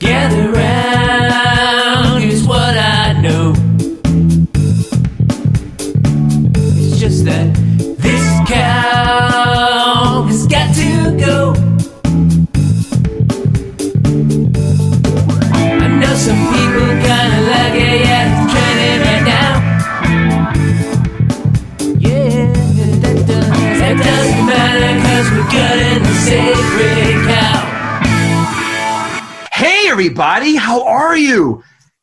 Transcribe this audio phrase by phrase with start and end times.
[0.00, 0.79] Gather round,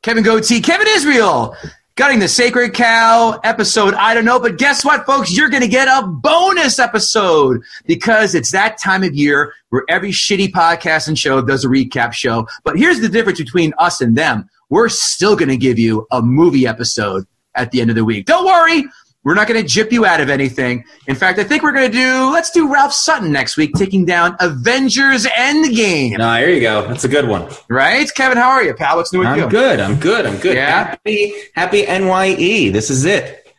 [0.07, 1.53] Kevin Gootee, Kevin Israel,
[1.95, 3.93] gutting the sacred cow episode.
[3.93, 5.35] I don't know, but guess what, folks?
[5.35, 10.11] You're going to get a bonus episode because it's that time of year where every
[10.11, 12.47] shitty podcast and show does a recap show.
[12.63, 16.21] But here's the difference between us and them we're still going to give you a
[16.21, 18.27] movie episode at the end of the week.
[18.27, 18.85] Don't worry.
[19.27, 20.85] We're not going to jip you out of anything.
[21.07, 24.05] In fact, I think we're going to do, let's do Ralph Sutton next week, taking
[24.05, 26.17] down Avengers Endgame.
[26.17, 26.87] No, here you go.
[26.87, 27.51] That's a good one.
[27.67, 28.09] Right?
[28.15, 28.95] Kevin, how are you, pal?
[28.95, 29.43] What's new with you?
[29.43, 29.81] I'm good.
[29.81, 30.25] I'm good.
[30.25, 30.55] I'm good.
[30.55, 30.91] Yeah?
[30.91, 32.69] Happy, happy NYE.
[32.71, 33.53] This is it.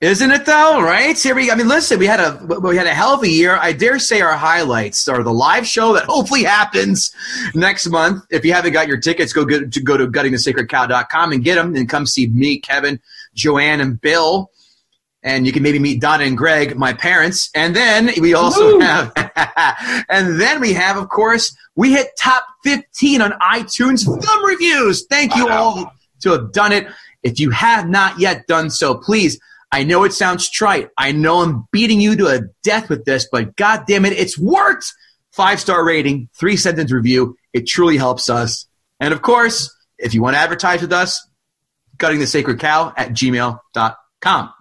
[0.00, 0.80] Isn't it though?
[0.80, 1.18] Right?
[1.18, 1.50] Here we.
[1.50, 1.98] I mean, listen.
[1.98, 3.56] We had a we had a hell of a year.
[3.56, 7.14] I dare say our highlights are the live show that hopefully happens
[7.54, 8.24] next month.
[8.30, 11.76] If you haven't got your tickets, go get, to go to guttingthesacredcow.com and get them,
[11.76, 13.00] and come see me, Kevin,
[13.34, 14.50] Joanne, and Bill.
[15.24, 17.50] And you can maybe meet Donna and Greg, my parents.
[17.54, 18.80] And then we also Woo!
[18.80, 19.10] have,
[20.10, 25.06] and then we have, of course, we hit top 15 on iTunes film reviews.
[25.06, 26.86] Thank you all to have done it.
[27.22, 29.40] If you have not yet done so, please.
[29.72, 30.90] I know it sounds trite.
[30.96, 34.38] I know I'm beating you to a death with this, but god damn it, it's
[34.38, 34.92] worked.
[35.32, 37.36] Five star rating, three sentence review.
[37.52, 38.68] It truly helps us.
[39.00, 41.26] And of course, if you want to advertise with us,
[41.98, 44.52] gutting the sacred cow at gmail.com.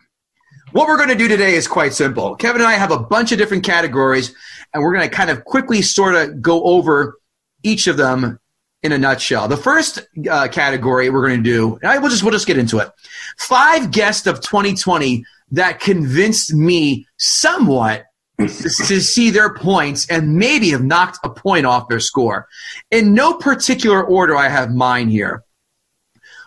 [0.74, 2.36] What we're going to do today is quite simple.
[2.36, 4.34] Kevin and I have a bunch of different categories,
[4.74, 7.20] and we're going to kind of quickly sort of go over
[7.62, 8.40] each of them
[8.82, 9.48] in a nutshell.
[9.48, 12.80] The first uh, category we're going to do, I will just we'll just get into
[12.80, 12.90] it.
[13.38, 18.06] Five guests of 2020 that convinced me somewhat
[18.40, 22.48] to see their points and maybe have knocked a point off their score.
[22.90, 25.44] In no particular order, I have mine here.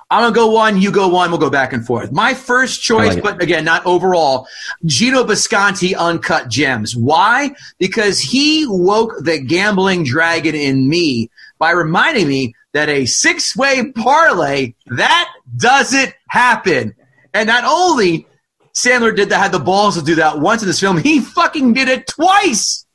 [0.09, 2.13] I'm gonna go one, you go one, we'll go back and forth.
[2.13, 4.47] My first choice, like but again, not overall,
[4.85, 6.97] Gino Bisconti Uncut Gems.
[6.97, 7.51] Why?
[7.79, 11.29] Because he woke the gambling dragon in me
[11.59, 16.95] by reminding me that a six way parlay, that doesn't happen.
[17.35, 18.29] And not only
[18.75, 21.73] Sandler did that, had the balls to do that once in this film, he fucking
[21.73, 22.87] did it twice.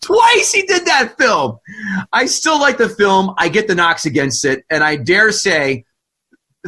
[0.00, 1.58] Twice he did that film.
[2.12, 3.34] I still like the film.
[3.38, 4.64] I get the knocks against it.
[4.70, 5.84] And I dare say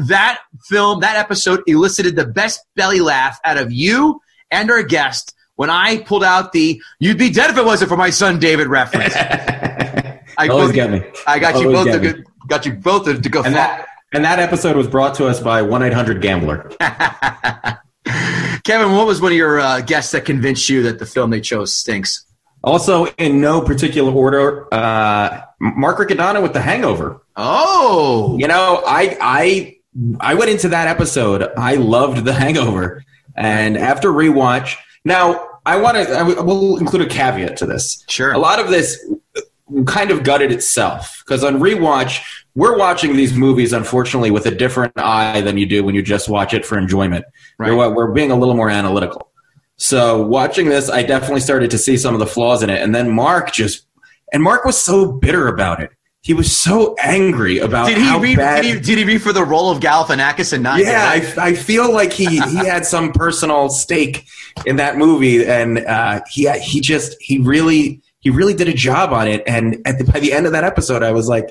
[0.07, 4.21] that film, that episode elicited the best belly laugh out of you
[4.51, 7.97] and our guest when I pulled out the "You'd be dead if it wasn't for
[7.97, 9.15] my son David" reference.
[10.39, 11.03] I Always get me.
[11.27, 12.25] I got you both to get go, me.
[12.47, 13.43] got you both to, to go.
[13.43, 16.71] And that and that episode was brought to us by one eight hundred Gambler.
[18.65, 21.41] Kevin, what was one of your uh, guests that convinced you that the film they
[21.41, 22.25] chose stinks?
[22.63, 27.23] Also, in no particular order, uh, Mark Riccadonna with The Hangover.
[27.37, 29.78] Oh, You know, I I
[30.21, 31.51] I went into that episode.
[31.57, 33.05] I loved The Hangover,
[33.37, 36.13] and after rewatch, now I want to.
[36.13, 38.05] I will include a caveat to this.
[38.09, 38.33] Sure.
[38.33, 38.99] A lot of this
[39.87, 42.23] kind of gutted itself because on rewatch,
[42.55, 46.29] we're watching these movies unfortunately with a different eye than you do when you just
[46.29, 47.25] watch it for enjoyment.
[47.59, 47.73] Right.
[47.73, 49.31] We're, we're being a little more analytical.
[49.77, 52.95] So watching this, I definitely started to see some of the flaws in it, and
[52.95, 53.87] then Mark just
[54.33, 55.91] and Mark was so bitter about it.
[56.29, 58.37] He was so angry about did he read?
[58.37, 58.61] bad.
[58.61, 60.79] Did he, did he read for the role of Galifianakis and not?
[60.79, 61.09] yeah?
[61.09, 64.27] I, I feel like he he had some personal stake
[64.67, 69.15] in that movie, and uh, he he just he really he really did a job
[69.15, 69.43] on it.
[69.47, 71.51] And at the, by the end of that episode, I was like,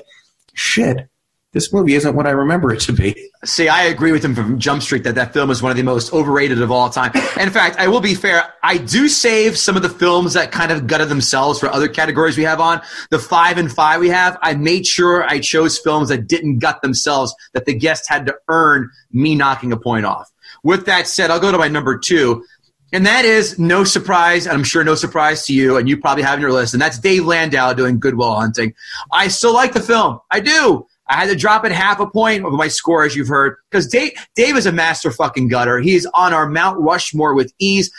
[0.54, 1.08] shit,
[1.52, 3.30] this movie isn't what I remember it to be.
[3.44, 5.82] See, I agree with him from Jump Street that that film is one of the
[5.82, 7.10] most overrated of all time.
[7.40, 8.52] In fact, I will be fair.
[8.62, 12.36] I do save some of the films that kind of gutted themselves for other categories
[12.36, 12.82] we have on.
[13.10, 16.82] The five and five we have, I made sure I chose films that didn't gut
[16.82, 20.30] themselves, that the guest had to earn me knocking a point off.
[20.62, 22.44] With that said, I'll go to my number two.
[22.92, 26.22] And that is no surprise, and I'm sure no surprise to you, and you probably
[26.22, 28.72] have in your list, and that's Dave Landau doing Goodwill Hunting.
[29.12, 30.20] I still like the film.
[30.30, 30.86] I do.
[31.08, 33.86] I had to drop it half a point of my score, as you've heard, because
[33.86, 35.78] Dave, Dave is a master fucking gutter.
[35.78, 37.90] He's on our Mount Rushmore with ease,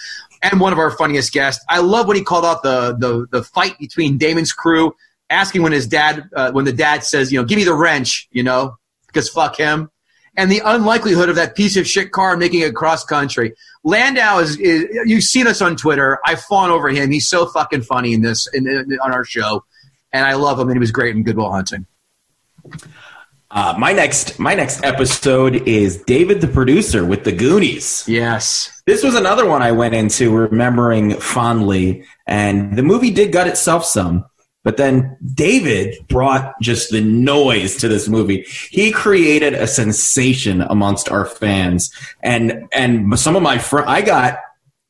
[0.43, 1.63] and one of our funniest guests.
[1.69, 4.95] I love when he called out the the the fight between Damon's crew,
[5.29, 8.27] asking when his dad, uh, when the dad says, you know, give me the wrench,
[8.31, 8.77] you know,
[9.07, 9.89] because fuck him,
[10.37, 13.53] and the unlikelihood of that piece of shit car making it cross country.
[13.83, 16.19] Landau is, is you've seen us on Twitter.
[16.25, 17.11] I've fawned over him.
[17.11, 19.63] He's so fucking funny in this in, in, on our show,
[20.13, 20.67] and I love him.
[20.67, 21.87] And he was great in Goodwill Hunting.
[23.51, 28.03] Uh, my next my next episode is David the producer with the Goonies.
[28.07, 28.81] Yes.
[28.85, 33.85] This was another one I went into remembering fondly, and the movie did gut itself
[33.85, 34.25] some.
[34.63, 38.45] But then David brought just the noise to this movie.
[38.69, 44.37] He created a sensation amongst our fans, and and some of my fr- I got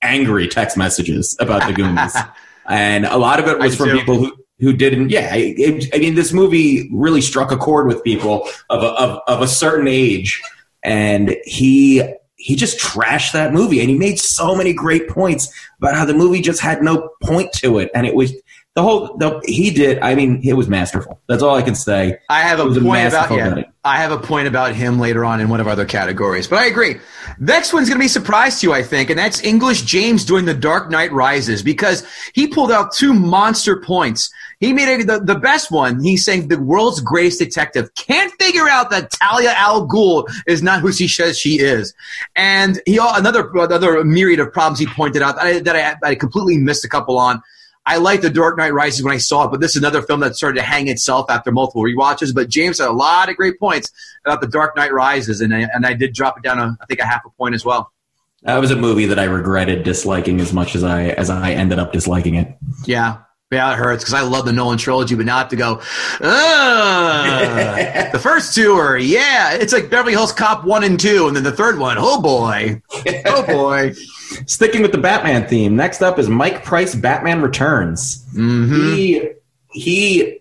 [0.02, 2.16] angry text messages about the Goonies,
[2.68, 4.00] and a lot of it was I from do.
[4.00, 5.10] people who who didn't.
[5.10, 9.20] Yeah, it, I mean, this movie really struck a chord with people of a, of
[9.28, 10.42] of a certain age,
[10.84, 12.04] and he
[12.36, 16.14] he just trashed that movie, and he made so many great points about how the
[16.14, 18.34] movie just had no point to it, and it was
[18.80, 20.00] the whole the, he did.
[20.00, 21.20] I mean, it was masterful.
[21.28, 22.18] That's all I can say.
[22.30, 23.64] I have a was a point about yeah.
[23.84, 26.60] I have a point about him later on in one of our other categories, but
[26.60, 26.96] I agree.
[27.40, 30.24] Next one's going to be a surprise to you, I think, and that's English James
[30.24, 34.32] doing The Dark Knight Rises because he pulled out two monster points.
[34.60, 36.02] He made it the, the best one.
[36.02, 40.82] He's saying the world's greatest detective can't figure out that Talia al Ghul is not
[40.82, 41.94] who she says she is,
[42.36, 46.16] and he another another myriad of problems he pointed out that I, that I, I
[46.16, 47.42] completely missed a couple on.
[47.86, 50.20] I liked The Dark Knight Rises when I saw it, but this is another film
[50.20, 52.36] that started to hang itself after multiple rewatches.
[52.36, 53.92] But James had a lot of great points
[54.26, 56.86] about The Dark Knight Rises, and I, and I did drop it down, a, I
[56.86, 57.92] think, a half a point as well.
[58.44, 61.80] That was a movie that I regretted disliking as much as I as I ended
[61.80, 62.56] up disliking it.
[62.86, 63.18] Yeah.
[63.52, 65.76] Yeah, it hurts because I love the Nolan trilogy, but not to go,
[66.20, 71.44] the first two are, yeah, it's like Beverly Hills Cop 1 and 2, and then
[71.44, 72.80] the third one, oh boy.
[73.26, 73.96] Oh boy.
[74.48, 78.26] Sticking with the Batman theme, next up is Mike Price Batman Returns.
[78.34, 79.30] hmm He
[79.72, 80.40] he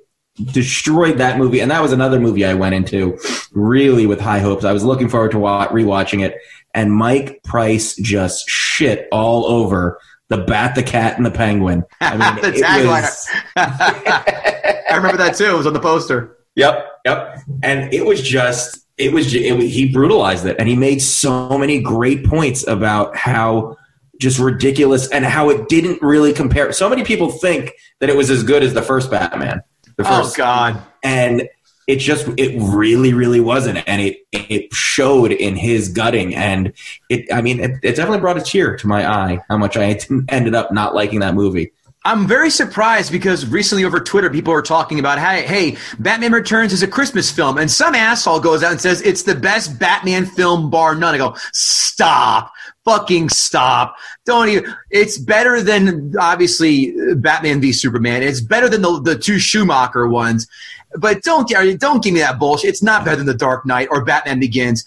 [0.52, 3.18] destroyed that movie, and that was another movie I went into
[3.52, 4.64] really with high hopes.
[4.64, 6.36] I was looking forward to wa- rewatching it,
[6.74, 9.98] and Mike Price just shit all over
[10.28, 11.84] the Bat, the Cat, and the Penguin.
[12.00, 12.86] I mean, The tagline.
[12.86, 15.46] was- I remember that too.
[15.46, 16.36] It was on the poster.
[16.54, 17.38] Yep, yep.
[17.62, 21.56] And it was just, it was, it, was- he brutalized it, and he made so
[21.58, 23.76] many great points about how
[24.20, 26.72] just ridiculous and how it didn't really compare.
[26.72, 29.62] So many people think that it was as good as the first Batman,
[29.96, 30.82] the Oh, first, God.
[31.04, 31.48] and
[31.86, 36.72] it just, it really, really wasn't, and it it showed in his gutting, and
[37.08, 39.98] it, I mean, it, it definitely brought a tear to my eye how much I
[40.28, 41.72] ended up not liking that movie.
[42.08, 46.72] I'm very surprised because recently over Twitter, people are talking about, hey, hey, Batman Returns
[46.72, 47.58] is a Christmas film.
[47.58, 51.14] And some asshole goes out and says it's the best Batman film, bar none.
[51.14, 52.54] I go, stop.
[52.86, 53.96] Fucking stop.
[54.24, 54.74] Don't even.
[54.88, 58.22] It's better than, obviously, Batman v Superman.
[58.22, 60.48] It's better than the, the two Schumacher ones.
[60.96, 61.46] But don't,
[61.78, 62.70] don't give me that bullshit.
[62.70, 64.86] It's not better than The Dark Knight or Batman Begins.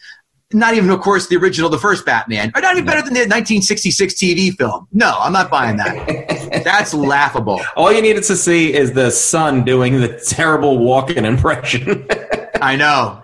[0.54, 2.52] Not even, of course, the original, the first Batman.
[2.56, 4.88] Or not even better than the 1966 TV film.
[4.92, 6.62] No, I'm not buying that.
[6.64, 7.62] That's laughable.
[7.76, 12.08] All you needed to see is the son doing the terrible walking impression.
[12.62, 13.22] I know.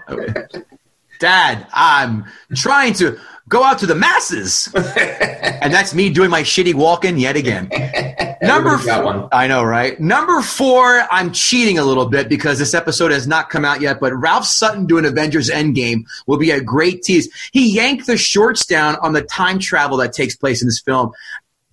[1.20, 2.26] Dad, I'm
[2.56, 4.70] trying to go out to the masses.
[4.76, 7.70] and that's me doing my shitty walking yet again.
[8.42, 9.30] Number one.
[9.32, 10.00] I know, right?
[10.00, 14.00] Number four, I'm cheating a little bit because this episode has not come out yet,
[14.00, 17.30] but Ralph Sutton doing Avengers Endgame will be a great tease.
[17.52, 21.12] He yanked the shorts down on the time travel that takes place in this film.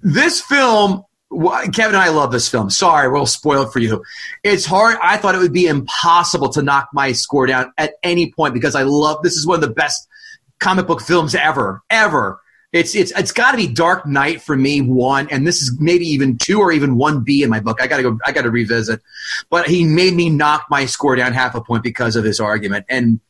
[0.01, 2.71] This film, Kevin and I love this film.
[2.71, 4.03] Sorry, we'll spoil it for you.
[4.43, 4.97] It's hard.
[5.03, 8.75] I thought it would be impossible to knock my score down at any point because
[8.75, 10.09] I love this is one of the best
[10.61, 12.41] comic book films ever, ever.
[12.73, 16.07] It's it's it's got to be Dark Knight for me one, and this is maybe
[16.07, 17.81] even two or even one B in my book.
[17.81, 18.19] I gotta go.
[18.27, 19.01] I gotta revisit.
[19.49, 22.85] But he made me knock my score down half a point because of his argument.
[22.89, 23.21] And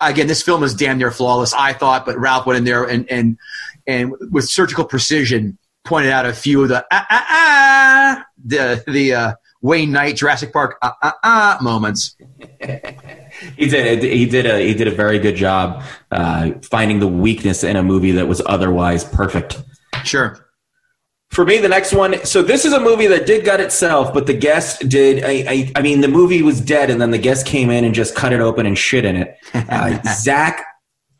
[0.00, 1.54] again, this film is damn near flawless.
[1.54, 3.38] I thought, but Ralph went in there and and
[3.86, 9.14] and with surgical precision pointed out a few of the ah ah ah the the
[9.14, 12.16] uh, Wayne Knight Jurassic Park ah ah ah moments.
[13.56, 14.02] He did.
[14.02, 14.58] He did a.
[14.66, 18.42] He did a very good job uh, finding the weakness in a movie that was
[18.46, 19.62] otherwise perfect.
[20.04, 20.46] Sure.
[21.30, 22.24] For me, the next one.
[22.24, 25.22] So this is a movie that did gut itself, but the guest did.
[25.24, 27.94] I, I, I mean, the movie was dead, and then the guest came in and
[27.94, 29.36] just cut it open and shit in it.
[29.54, 30.64] Uh, Zach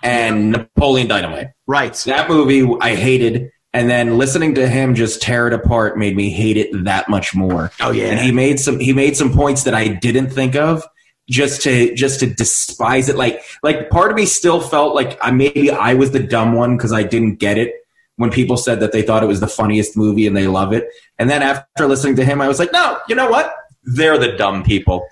[0.03, 1.49] and Napoleon Dynamite.
[1.67, 1.95] Right.
[2.07, 6.31] That movie I hated, and then listening to him just tear it apart made me
[6.31, 7.71] hate it that much more.
[7.81, 8.07] Oh yeah.
[8.07, 10.85] and he made some he made some points that I didn't think of
[11.31, 13.17] just to just to despise it.
[13.17, 16.77] Like like part of me still felt like I maybe I was the dumb one
[16.77, 17.75] because I didn't get it
[18.17, 20.89] when people said that they thought it was the funniest movie and they love it.
[21.19, 23.55] And then after listening to him I was like no you know what?
[23.85, 25.07] They're the dumb people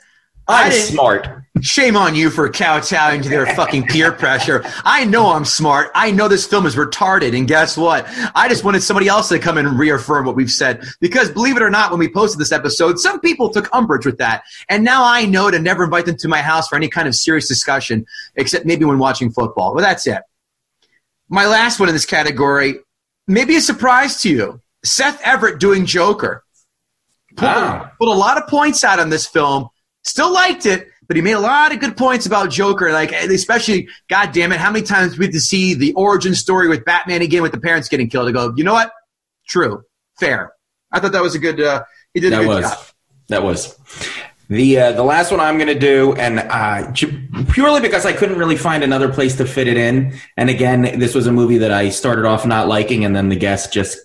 [0.49, 4.65] I'm smart Shame on you for kowtowing to their fucking peer pressure.
[4.85, 5.91] I know I'm smart.
[5.95, 7.37] I know this film is retarded.
[7.37, 8.07] And guess what?
[8.35, 10.85] I just wanted somebody else to come in and reaffirm what we've said.
[11.01, 14.19] Because believe it or not, when we posted this episode, some people took umbrage with
[14.19, 14.45] that.
[14.69, 17.15] And now I know to never invite them to my house for any kind of
[17.15, 19.75] serious discussion, except maybe when watching football.
[19.75, 20.23] Well, that's it.
[21.29, 22.77] My last one in this category,
[23.27, 24.61] maybe a surprise to you.
[24.85, 26.45] Seth Everett doing Joker.
[27.37, 27.91] Put, Wow.
[27.99, 29.69] put a lot of points out on this film.
[30.09, 32.93] Still liked it, but he made a lot of good points about Joker.
[32.93, 36.67] Like, especially, God damn it, how many times we have to see the origin story
[36.67, 38.27] with Batman again with the parents getting killed?
[38.29, 38.91] I go, you know what?
[39.47, 39.83] True,
[40.19, 40.53] fair.
[40.91, 41.61] I thought that was a good.
[41.61, 41.85] Uh,
[42.15, 42.79] he did a That good was job.
[43.29, 43.79] that was
[44.49, 46.91] the uh, the last one I'm going to do, and uh,
[47.53, 50.19] purely because I couldn't really find another place to fit it in.
[50.39, 53.37] And again, this was a movie that I started off not liking, and then the
[53.37, 53.99] guest just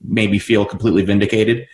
[0.00, 1.66] made me feel completely vindicated.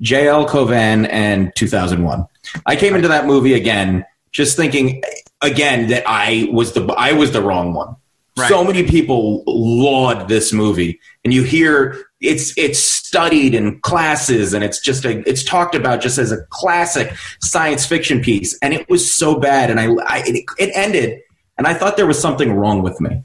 [0.00, 0.46] J.L.
[0.48, 2.26] Covan and 2001.
[2.66, 5.02] I came into that movie again, just thinking
[5.42, 7.96] again that I was the I was the wrong one.
[8.36, 8.48] Right.
[8.48, 14.62] So many people laud this movie, and you hear it's it's studied in classes, and
[14.62, 18.88] it's just a it's talked about just as a classic science fiction piece, and it
[18.88, 21.20] was so bad, and I, I it, it ended,
[21.56, 23.22] and I thought there was something wrong with me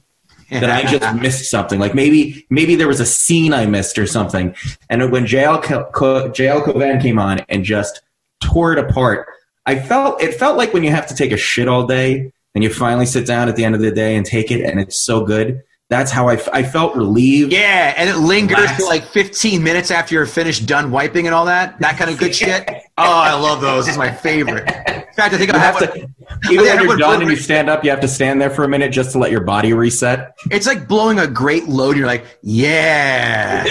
[0.53, 1.79] that I just missed something.
[1.79, 4.55] Like maybe maybe there was a scene I missed or something.
[4.89, 8.01] And when JL Co- Co- JL Covan came on and just
[8.41, 9.27] tore it apart,
[9.65, 12.63] I felt it felt like when you have to take a shit all day and
[12.63, 14.99] you finally sit down at the end of the day and take it, and it's
[15.03, 15.61] so good.
[15.93, 17.53] That's how I, f- I felt relieved.
[17.53, 21.45] Yeah, and it lingers for like 15 minutes after you're finished done wiping and all
[21.45, 21.79] that.
[21.81, 22.67] That kind of good shit.
[22.95, 23.85] Oh, I love those.
[23.85, 24.67] This is my favorite.
[24.67, 25.99] In fact, I think I You have have to,
[26.51, 28.67] even when you're done and you stand up, you have to stand there for a
[28.67, 30.35] minute just to let your body reset.
[30.51, 31.97] It's like blowing a great load.
[31.97, 33.63] You're like, yeah,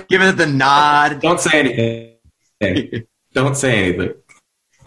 [0.10, 1.22] giving it the nod.
[1.22, 2.18] Don't say
[2.60, 3.06] anything.
[3.32, 4.14] Don't say anything.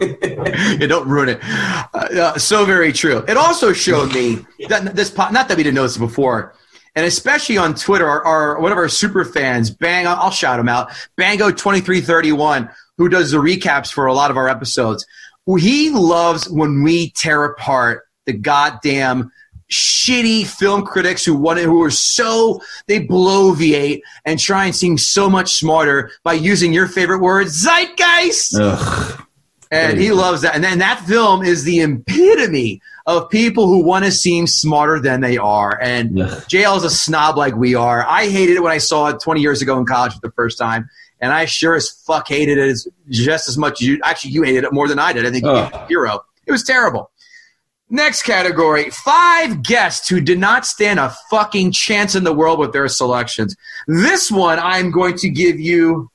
[0.00, 1.40] yeah, don't ruin it.
[1.42, 3.24] Uh, uh, so very true.
[3.26, 6.54] It also showed me that this, po- not that we didn't know this before,
[6.94, 10.68] and especially on Twitter, our, our one of our super fans, Bang, I'll shout him
[10.68, 14.48] out, Bango twenty three thirty one, who does the recaps for a lot of our
[14.48, 15.06] episodes.
[15.58, 19.32] He loves when we tear apart the goddamn
[19.72, 25.30] shitty film critics who want who are so they bloviate and try and seem so
[25.30, 28.58] much smarter by using your favorite word, zeitgeist.
[28.60, 29.26] Ugh.
[29.72, 30.56] And he loves that.
[30.56, 35.20] And then that film is the epitome of people who want to seem smarter than
[35.20, 35.78] they are.
[35.80, 36.10] And.
[36.50, 38.04] JL is a snob like we are.
[38.06, 40.58] I hated it when I saw it 20 years ago in college for the first
[40.58, 40.88] time.
[41.20, 44.00] And I sure as fuck hated it as, just as much as you.
[44.02, 45.26] Actually, you hated it more than I did.
[45.26, 46.24] I think you it a hero.
[46.46, 47.10] It was terrible.
[47.92, 52.72] Next category five guests who did not stand a fucking chance in the world with
[52.72, 53.56] their selections.
[53.88, 56.08] This one I'm going to give you.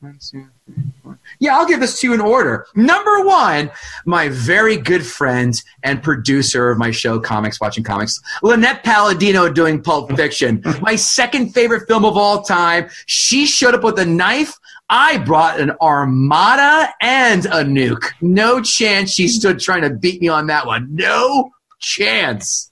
[0.00, 1.18] one, two, three, four.
[1.40, 2.66] Yeah, I'll give this to you in order.
[2.76, 3.70] Number one,
[4.04, 9.82] my very good friend and producer of my show, Comics Watching Comics, Lynette Palladino doing
[9.82, 10.62] Pulp Fiction.
[10.82, 12.88] my second favorite film of all time.
[13.06, 14.54] She showed up with a knife.
[14.90, 18.04] I brought an armada and a nuke.
[18.20, 20.88] No chance she stood trying to beat me on that one.
[20.94, 22.70] No chance.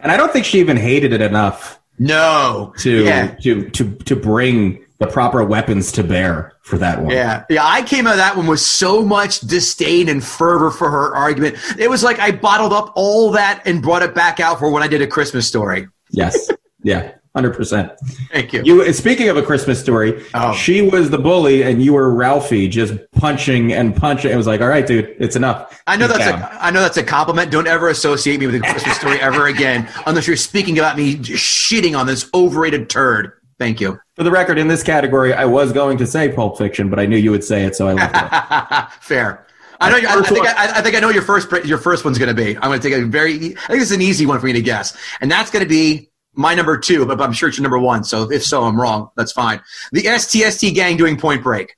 [0.00, 2.72] And I don't think she even hated it enough No.
[2.78, 3.34] to Yeah.
[3.42, 7.10] to to to bring the proper weapons to bear for that one.
[7.10, 7.64] Yeah, yeah.
[7.64, 11.56] I came out of that one with so much disdain and fervor for her argument.
[11.78, 14.82] It was like I bottled up all that and brought it back out for when
[14.82, 15.86] I did a Christmas story.
[16.10, 16.50] Yes.
[16.82, 17.12] Yeah.
[17.36, 17.90] Hundred percent.
[18.32, 18.62] Thank you.
[18.64, 20.54] You speaking of a Christmas story, Oh.
[20.54, 24.30] she was the bully and you were Ralphie, just punching and punching.
[24.30, 25.82] It was like, all right, dude, it's enough.
[25.88, 26.40] I know that's down.
[26.40, 27.50] a I know that's a compliment.
[27.50, 31.16] Don't ever associate me with a Christmas story ever again, unless you're speaking about me
[31.16, 33.32] shitting on this overrated turd.
[33.58, 33.98] Thank you.
[34.16, 37.06] For the record, in this category, I was going to say Pulp Fiction, but I
[37.06, 39.00] knew you would say it, so I left it.
[39.00, 39.46] Fair.
[39.80, 40.08] I know.
[40.08, 40.46] I, think.
[40.46, 42.56] I, I think I know your first your first one's going to be.
[42.56, 43.34] I'm going to take a very.
[43.34, 46.10] I think it's an easy one for me to guess, and that's going to be
[46.34, 47.04] my number two.
[47.04, 48.04] But I'm sure it's your number one.
[48.04, 49.10] So if so, I'm wrong.
[49.16, 49.60] That's fine.
[49.92, 51.76] The STST gang doing Point Break.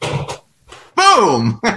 [0.00, 1.60] Boom.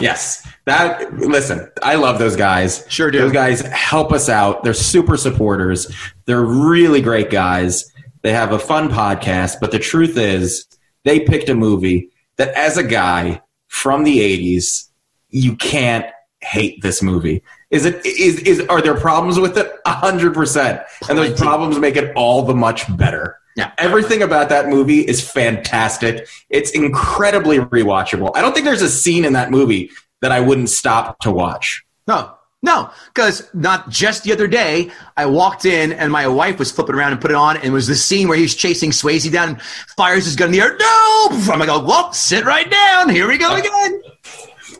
[0.00, 0.49] Yes.
[0.70, 2.84] That listen, I love those guys.
[2.88, 3.18] Sure do.
[3.18, 4.62] Those guys help us out.
[4.62, 5.92] They're super supporters.
[6.26, 7.92] They're really great guys.
[8.22, 10.66] They have a fun podcast, but the truth is
[11.04, 14.88] they picked a movie that as a guy from the 80s,
[15.30, 16.06] you can't
[16.40, 17.42] hate this movie.
[17.70, 19.72] Is it is is are there problems with it?
[19.86, 20.82] A hundred percent.
[21.08, 23.38] And those problems make it all the much better.
[23.56, 23.72] Yeah.
[23.78, 26.28] Everything about that movie is fantastic.
[26.48, 28.30] It's incredibly rewatchable.
[28.36, 29.90] I don't think there's a scene in that movie
[30.22, 31.84] that I wouldn't stop to watch.
[32.06, 36.70] No, no, because not just the other day, I walked in and my wife was
[36.70, 39.30] flipping around and put it on, and it was the scene where he's chasing Swayze
[39.32, 39.62] down, and
[39.96, 40.76] fires his gun in the air.
[40.78, 43.08] No, I'm like, well, sit right down.
[43.08, 44.02] Here we go again.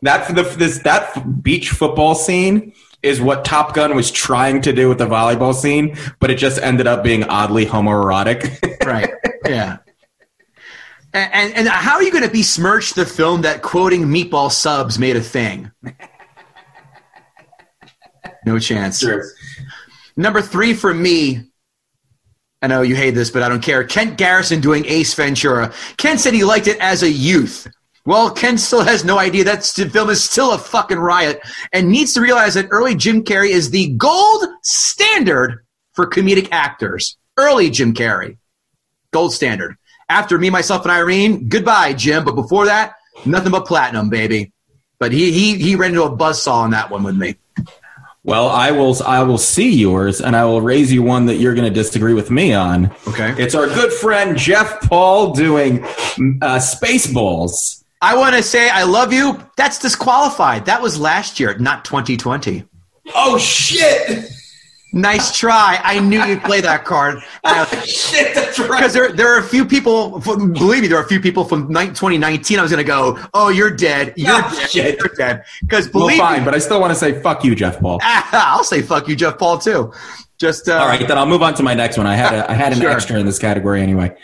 [0.02, 4.88] That the, this that beach football scene is what Top Gun was trying to do
[4.88, 8.84] with the volleyball scene, but it just ended up being oddly homoerotic.
[8.84, 9.10] right.
[9.48, 9.78] Yeah.
[11.12, 15.16] And, and, how are you going to besmirch the film that quoting meatball subs made
[15.16, 15.70] a thing?
[18.46, 19.04] No chance.
[20.16, 21.50] Number three for me.
[22.62, 23.84] I know you hate this, but I don't care.
[23.84, 25.72] Kent Garrison doing Ace Ventura.
[25.96, 27.66] Kent said he liked it as a youth.
[28.06, 31.40] Well, Ken still has no idea that film is still a fucking riot
[31.72, 37.18] and needs to realize that early Jim Carrey is the gold standard for comedic actors.
[37.36, 38.38] Early Jim Carrey.
[39.12, 39.76] Gold standard.
[40.10, 42.24] After Me, Myself, and Irene, goodbye, Jim.
[42.24, 44.52] But before that, nothing but platinum, baby.
[44.98, 47.36] But he he he ran into a buzzsaw on that one with me.
[48.24, 49.00] Well, I will.
[49.04, 52.12] I will see yours, and I will raise you one that you're going to disagree
[52.12, 52.90] with me on.
[53.08, 53.34] Okay.
[53.38, 57.82] It's our good friend Jeff Paul doing uh, Spaceballs.
[58.02, 59.42] I want to say I love you.
[59.56, 60.66] That's disqualified.
[60.66, 62.64] That was last year, not 2020.
[63.14, 64.30] Oh shit!
[64.92, 65.78] Nice try.
[65.82, 67.20] I knew you'd play that card.
[67.84, 68.68] shit, that's right.
[68.80, 71.68] Because there, there are a few people, believe me, there are a few people from
[71.68, 72.58] 2019.
[72.58, 74.14] I was going to go, oh, you're dead.
[74.16, 74.70] You're Oh, dead.
[74.70, 74.98] shit.
[74.98, 75.44] You're dead.
[75.60, 78.00] Because Well, believe fine, me, but I still want to say fuck you, Jeff Paul.
[78.02, 79.92] I'll say fuck you, Jeff Paul, too.
[80.38, 82.06] Just, uh, All right, then I'll move on to my next one.
[82.06, 82.90] I had a, I had an Sure.
[82.90, 84.16] extra in this category anyway.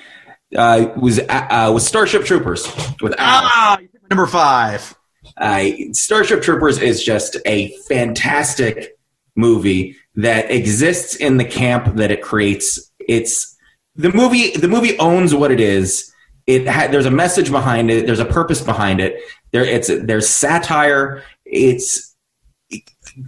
[0.56, 2.66] Uh, was uh, was Starship Troopers
[3.02, 3.78] with Ah,
[4.10, 4.94] number five.
[5.36, 8.96] Uh, Starship Troopers is just a fantastic
[9.34, 12.90] movie that exists in the camp that it creates.
[13.00, 13.56] It's
[13.94, 14.50] the movie.
[14.52, 16.12] The movie owns what it is.
[16.46, 18.06] It ha- there's a message behind it.
[18.06, 19.20] There's a purpose behind it.
[19.52, 21.22] There, it's there's satire.
[21.44, 22.14] It's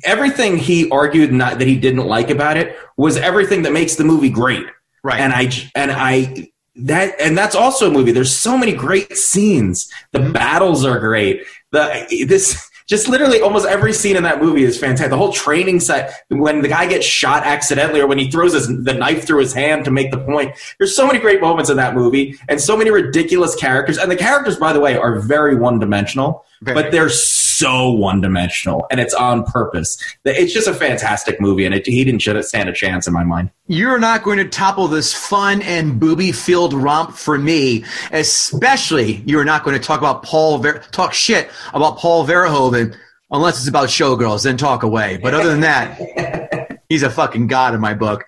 [0.05, 4.05] everything he argued not that he didn't like about it was everything that makes the
[4.05, 4.67] movie great
[5.03, 5.21] Right.
[5.21, 8.13] and I and I that and that's also a movie.
[8.13, 9.91] There's so many great scenes.
[10.13, 10.33] The mm-hmm.
[10.33, 11.45] battles are great.
[11.73, 15.11] The this just literally almost every scene in that movie is fantastic.
[15.11, 18.67] The whole training set when the guy gets shot accidentally or when he throws his,
[18.67, 20.57] the knife through his hand to make the point.
[20.79, 23.99] There's so many great moments in that movie and so many ridiculous characters.
[23.99, 28.87] And the characters, by the way, are very one dimensional, but they're so one dimensional
[28.91, 30.03] and it's on purpose.
[30.25, 33.51] It's just a fantastic movie and it, he didn't stand a chance in my mind.
[33.67, 37.85] You're not going to topple this fun and booby filled romp for me.
[38.13, 42.97] Especially, you're not going to talk about Paul, Ver- talk shit about Paul Verhoeven
[43.31, 44.45] unless it's about showgirls.
[44.45, 45.19] Then talk away.
[45.23, 48.25] But other than that, he's a fucking god in my book.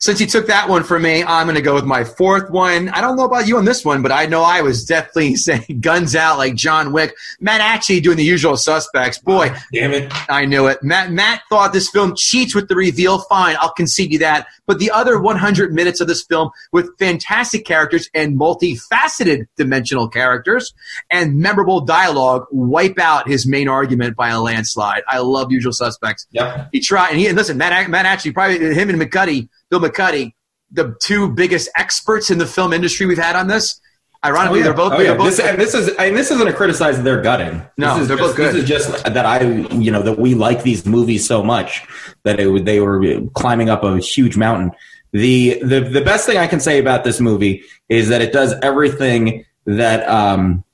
[0.00, 2.88] Since you took that one from me, I'm going to go with my fourth one.
[2.90, 5.80] I don't know about you on this one, but I know I was definitely saying
[5.80, 7.16] guns out like John Wick.
[7.40, 9.18] Matt actually doing the usual suspects.
[9.18, 10.12] Boy, ah, Damn it.
[10.30, 10.82] I knew it.
[10.82, 13.18] Matt Matt thought this film cheats with the reveal.
[13.22, 14.46] Fine, I'll concede you that.
[14.66, 20.74] But the other 100 minutes of this film with fantastic characters and multifaceted dimensional characters
[21.10, 25.02] and memorable dialogue wipe out his main argument by a landslide.
[25.08, 26.26] I love Usual Suspects.
[26.32, 26.68] Yep.
[26.72, 30.32] He tried, and he and listen, Matt Matt actually probably him and McCuddy, Bill McCuddy,
[30.70, 33.80] the two biggest experts in the film industry we've had on this.
[34.24, 34.94] Ironically, they're both.
[34.94, 35.14] Oh, yeah.
[35.14, 37.62] both This, and this is and this isn't a criticize their gutting.
[37.76, 38.54] No, this is they're just, both good.
[38.54, 41.86] This is just that I, you know, that we like these movies so much
[42.24, 44.72] that it, they were climbing up a huge mountain.
[45.12, 48.54] The, the the best thing I can say about this movie is that it does
[48.60, 50.64] everything that um,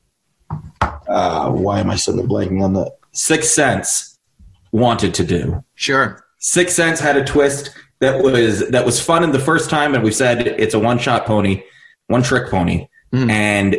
[0.80, 4.18] uh, why am I suddenly blanking on the Sixth Sense
[4.72, 5.62] wanted to do.
[5.74, 6.24] sure.
[6.38, 7.70] Sixth Sense had a twist
[8.04, 10.98] that was that was fun in the first time, and we said it's a one
[10.98, 11.62] shot pony,
[12.06, 13.30] one trick pony, Mm.
[13.30, 13.76] and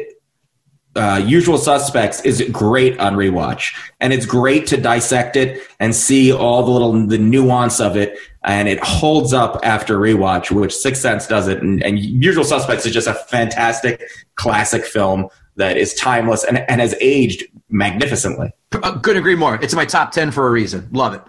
[0.96, 6.32] uh, Usual Suspects is great on rewatch, and it's great to dissect it and see
[6.32, 11.02] all the little the nuance of it, and it holds up after rewatch, which Sixth
[11.02, 14.02] Sense does it, and, and Usual Suspects is just a fantastic
[14.36, 18.54] classic film that is timeless and, and has aged magnificently.
[18.72, 19.56] Uh, couldn't agree more.
[19.62, 20.88] It's in my top 10 for a reason.
[20.92, 21.22] Love it.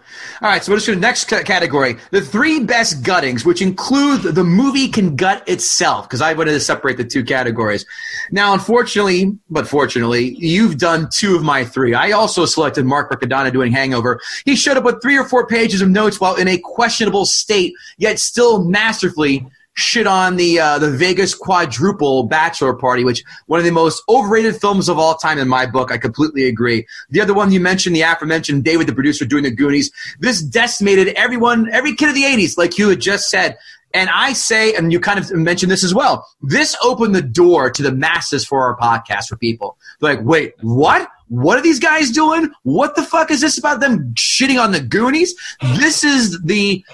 [0.42, 1.96] All right, so we're just going to next category.
[2.10, 6.60] The three best guttings, which include the movie can gut itself, because I wanted to
[6.60, 7.86] separate the two categories.
[8.32, 11.94] Now, unfortunately, but fortunately, you've done two of my three.
[11.94, 14.20] I also selected Mark Riccadonna doing Hangover.
[14.44, 17.74] He showed up with three or four pages of notes while in a questionable state,
[17.98, 23.64] yet still masterfully shit on the uh, the Vegas quadruple bachelor party, which one of
[23.64, 25.92] the most overrated films of all time in my book.
[25.92, 26.86] I completely agree.
[27.10, 29.92] The other one you mentioned, the aforementioned David, the producer, doing the Goonies.
[30.18, 33.56] This decimated everyone, every kid of the '80s, like you had just said.
[33.94, 36.26] And I say, and you kind of mentioned this as well.
[36.42, 39.78] This opened the door to the masses for our podcast for people.
[40.00, 41.08] They're like, wait, what?
[41.28, 42.50] What are these guys doing?
[42.62, 45.34] What the fuck is this about them shitting on the Goonies?
[45.76, 46.84] This is the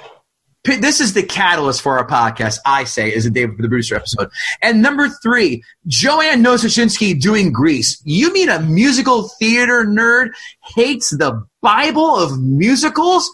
[0.65, 4.31] This is the catalyst for our podcast, I say, is the David the Brewster episode.
[4.63, 8.01] And number three, Joanne Nososhinsky doing Grease.
[8.05, 10.31] You mean a musical theater nerd
[10.77, 13.29] hates the Bible of musicals?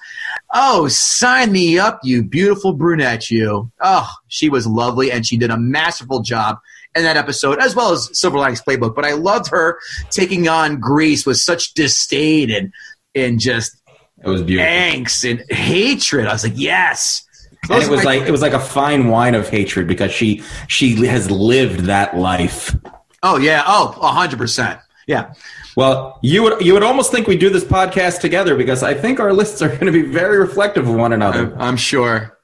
[0.54, 3.70] Oh, sign me up, you beautiful brunette, you.
[3.82, 6.58] Oh, she was lovely and she did a masterful job
[6.96, 8.94] in that episode, as well as Silver Linings Playbook.
[8.94, 12.72] But I loved her taking on Grease with such disdain and,
[13.14, 13.77] and just
[14.24, 14.70] It was beautiful.
[14.70, 16.26] angst and hatred.
[16.26, 17.24] I was like, yes.
[17.70, 21.06] and it was like it was like a fine wine of hatred because she she
[21.06, 22.74] has lived that life.
[23.22, 25.32] oh yeah, oh, hundred percent, yeah.
[25.76, 29.20] Well, you would you would almost think we do this podcast together because I think
[29.20, 31.52] our lists are going to be very reflective of one another.
[31.54, 32.36] I'm, I'm sure.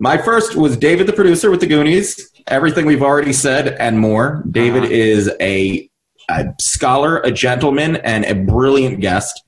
[0.00, 2.30] My first was David, the producer with the Goonies.
[2.46, 4.44] Everything we've already said and more.
[4.48, 4.92] David Uh-huh.
[4.92, 5.90] is a,
[6.30, 9.42] a scholar, a gentleman, and a brilliant guest.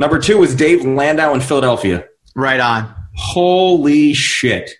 [0.00, 2.06] Number two was Dave Landau in Philadelphia.
[2.34, 2.92] Right on.
[3.14, 4.70] Holy shit!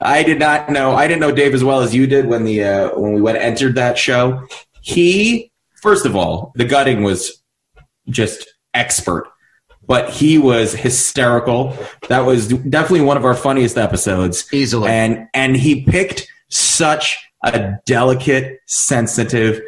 [0.00, 0.94] I did not know.
[0.94, 3.38] I didn't know Dave as well as you did when the uh, when we went
[3.38, 4.46] entered that show.
[4.82, 7.40] He first of all, the gutting was
[8.08, 9.28] just expert,
[9.86, 11.76] but he was hysterical.
[12.08, 14.90] That was definitely one of our funniest episodes Easily.
[14.90, 19.60] and and he picked such a delicate, sensitive,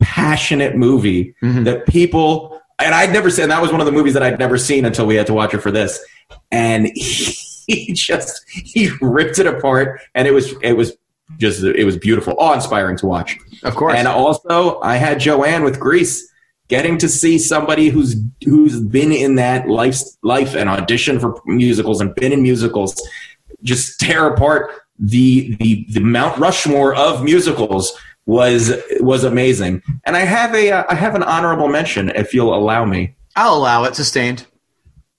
[0.00, 1.64] passionate movie Mhm.
[1.64, 3.48] that people and I'd never seen.
[3.48, 5.54] That was one of the movies that I'd never seen until we had to watch
[5.54, 6.04] it for this,
[6.50, 10.96] and he, he just he ripped it apart, and it was it was
[11.38, 13.38] just it was beautiful, awe inspiring to watch.
[13.62, 13.94] of course.
[13.96, 16.30] And also, I had Joanne with Grease.
[16.68, 22.00] Getting to see somebody who's who's been in that life life and audition for musicals
[22.00, 23.00] and been in musicals,
[23.62, 27.92] just tear apart the the the Mount Rushmore of musicals
[28.26, 29.82] was was amazing.
[30.04, 33.14] And I have a uh, I have an honorable mention if you'll allow me.
[33.36, 33.94] I'll allow it.
[33.96, 34.46] Sustained.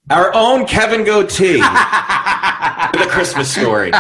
[0.10, 1.58] Our own Kevin Gootee,
[2.94, 3.92] The Christmas Story.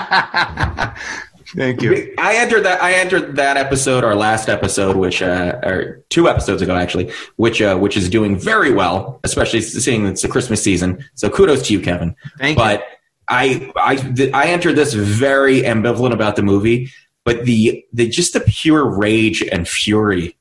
[1.55, 2.13] Thank you.
[2.17, 2.81] I entered that.
[2.81, 7.61] I entered that episode, our last episode, which uh, or two episodes ago actually, which
[7.61, 11.03] uh, which is doing very well, especially seeing it's the Christmas season.
[11.13, 12.15] So kudos to you, Kevin.
[12.39, 12.63] Thank you.
[12.63, 12.83] but
[13.29, 16.91] I I I entered this very ambivalent about the movie,
[17.25, 20.37] but the the just the pure rage and fury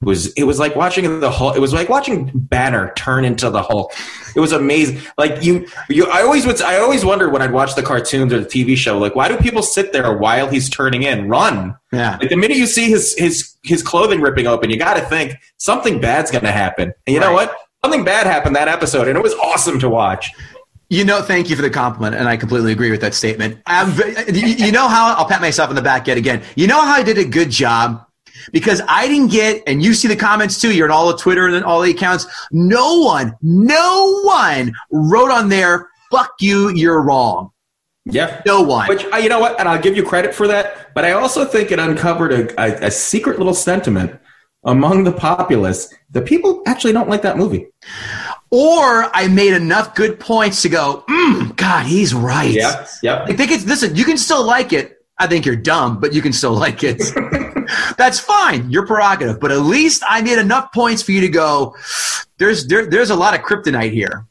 [0.00, 1.56] was it was like watching the Hulk.
[1.56, 3.92] It was like watching Banner turn into the Hulk.
[4.36, 5.00] It was amazing.
[5.16, 6.06] Like you, you.
[6.06, 6.62] I always would.
[6.62, 8.98] I always wondered when I'd watch the cartoons or the TV show.
[8.98, 11.28] Like, why do people sit there while he's turning in?
[11.28, 11.76] Run!
[11.92, 12.16] Yeah.
[12.20, 15.34] Like the minute you see his his his clothing ripping open, you got to think
[15.56, 16.92] something bad's going to happen.
[17.06, 17.56] And you know what?
[17.84, 20.30] Something bad happened that episode, and it was awesome to watch.
[20.90, 23.60] You know, thank you for the compliment, and I completely agree with that statement.
[23.66, 23.90] I'm,
[24.32, 26.42] you know how I'll pat myself on the back yet again.
[26.56, 28.06] You know how I did a good job
[28.52, 30.74] because I didn't get, and you see the comments too.
[30.74, 32.26] You're in all the Twitter and all the accounts.
[32.52, 37.50] No one, no one wrote on there, "Fuck you, you're wrong."
[38.06, 38.40] Yeah.
[38.46, 38.88] No one.
[38.88, 40.94] Which you know what, and I'll give you credit for that.
[40.94, 44.18] But I also think it uncovered a, a, a secret little sentiment
[44.64, 47.68] among the populace that people actually don't like that movie.
[48.50, 52.54] Or I made enough good points to go, mm, God, he's right.
[52.54, 52.88] Yep.
[53.28, 53.94] I think it's listen.
[53.96, 54.96] You can still like it.
[55.18, 57.02] I think you're dumb, but you can still like it.
[57.98, 58.70] That's fine.
[58.70, 59.40] Your prerogative.
[59.40, 61.76] But at least I made enough points for you to go.
[62.38, 64.26] There's there, there's a lot of kryptonite here.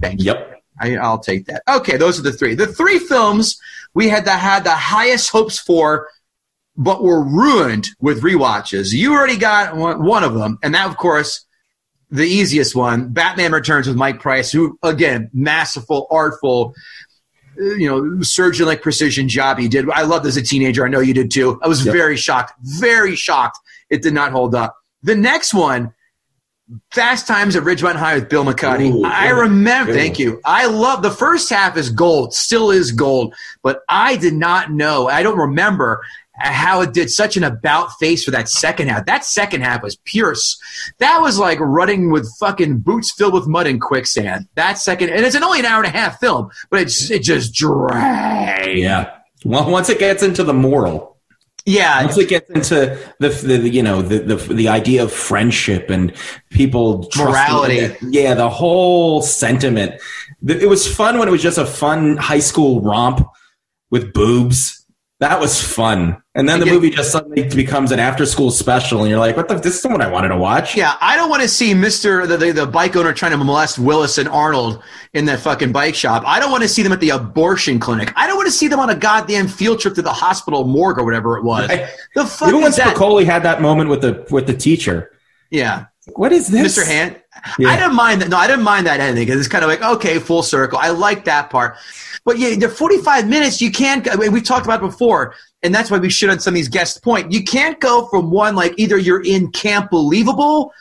[0.00, 0.26] Thank you.
[0.26, 0.62] Yep.
[0.80, 1.62] I, I'll take that.
[1.68, 2.54] Okay, those are the three.
[2.54, 3.60] The three films
[3.92, 6.08] we had the, had the highest hopes for,
[6.76, 8.92] but were ruined with rewatches.
[8.92, 11.44] You already got one, one of them, and that, of course,
[12.10, 16.74] the easiest one, Batman Returns with Mike Price, who again, masterful, artful,
[17.60, 19.88] uh, you know, surgeon like precision job he did.
[19.90, 20.84] I loved as a teenager.
[20.84, 21.58] I know you did too.
[21.62, 21.92] I was Yep.
[21.94, 23.58] very shocked, very shocked.
[23.90, 24.76] It did not hold up.
[25.02, 25.92] The next one,
[26.92, 28.92] Fast Times at Ridgemont High with Bill McCuddy.
[28.92, 29.92] Ooh, I remember.
[29.92, 30.40] Thank you.
[30.44, 35.08] I love the first half is gold, still is gold, but I did not know.
[35.08, 36.00] I don't remember
[36.40, 39.06] how it did such an about face for that second half.
[39.06, 40.34] That second half was pure.
[40.98, 44.46] That was like running with fucking boots filled with mud and quicksand.
[44.54, 47.22] That second, and it's an only an hour and a half film, but it's it
[47.22, 48.78] just dragged.
[48.78, 49.16] Yeah.
[49.44, 51.16] Well, once it gets into the moral,
[51.66, 55.88] Yeah, once it gets into the, the you know the, the the idea of friendship
[55.90, 56.12] and
[56.50, 57.96] people trusting- Morality.
[58.10, 60.00] yeah, the whole sentiment.
[60.46, 63.26] It was fun when it was just a fun high school romp
[63.90, 64.79] with boobs.
[65.20, 69.10] That was fun, and then the movie just suddenly becomes an after school special, and
[69.10, 69.56] you're like, "What the?
[69.56, 72.38] This is what I wanted to watch." Yeah, I don't want to see Mister the,
[72.38, 76.22] the the bike owner trying to molest Willis and Arnold in that fucking bike shop.
[76.26, 78.14] I don't want to see them at the abortion clinic.
[78.16, 80.98] I don't want to see them on a goddamn field trip to the hospital morgue
[80.98, 81.68] or whatever it was.
[81.68, 81.86] Right.
[82.14, 82.72] The fuck Even when?
[82.72, 85.10] Spicoli had that moment with the with the teacher,
[85.50, 85.84] yeah,
[86.16, 86.86] what is this, Mr.
[86.86, 87.20] Hand.
[87.58, 87.68] Yeah.
[87.68, 88.28] I didn't mind that.
[88.28, 90.78] No, I didn't mind that ending because it's kind of like okay, full circle.
[90.80, 91.76] I like that part.
[92.24, 95.74] But yeah, the 45 minutes, you can't, I mean, we've talked about it before, and
[95.74, 97.32] that's why we should on some of these guests point.
[97.32, 100.72] You can't go from one, like either you're in Camp Believable,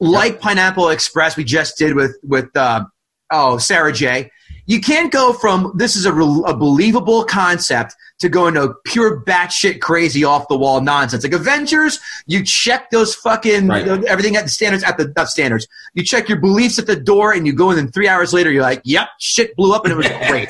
[0.00, 2.84] like Pineapple Express we just did with, with, uh,
[3.30, 4.32] oh, Sarah J.
[4.70, 9.20] You can't go from this is a, re- a believable concept to go into pure
[9.24, 11.24] batshit crazy off the wall nonsense.
[11.24, 13.84] Like Avengers, you check those fucking Right.
[13.84, 15.66] you know, everything at the standards at the standards.
[15.94, 17.78] You check your beliefs at the door, and you go in.
[17.80, 20.48] And three hours later, you're like, "Yep, shit blew up, and it was great."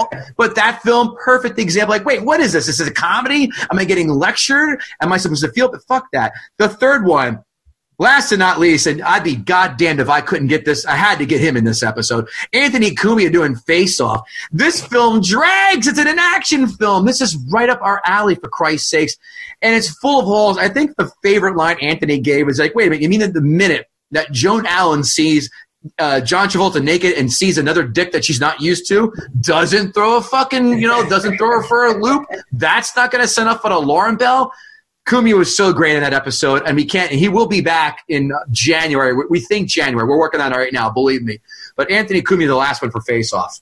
[0.00, 1.94] Oh, but that film, perfect example.
[1.94, 2.66] Like, wait, what is this?
[2.68, 3.50] This is a comedy?
[3.70, 4.80] Am I getting lectured?
[5.02, 5.70] Am I supposed to feel?
[5.70, 6.32] But fuck that.
[6.56, 7.44] The third one,
[7.98, 10.86] Last and not least, and I'd be goddamned if I couldn't get this.
[10.86, 12.28] I had to get him in this episode.
[12.52, 14.28] Anthony Cumia doing Face Off.
[14.52, 15.88] This film drags.
[15.88, 17.06] It's an action film.
[17.06, 19.16] This is right up our alley, for Christ's sakes.
[19.62, 20.58] And it's full of holes.
[20.58, 23.34] I think the favorite line Anthony gave was like, wait a minute, you mean that
[23.34, 25.50] the minute that Joan Allen sees
[25.98, 30.16] uh, John Travolta naked and sees another dick that she's not used to, doesn't throw
[30.16, 32.26] a fucking, you know, doesn't throw her for a loop?
[32.52, 34.52] That's not going to send off an alarm bell?
[35.08, 37.10] Cumia was so great in that episode, and we can't.
[37.10, 39.14] He will be back in January.
[39.30, 40.06] We- think January.
[40.06, 40.90] We're working on it right now.
[40.90, 41.38] Believe me.
[41.76, 43.60] But Anthony Cumia, the last one for Face Off.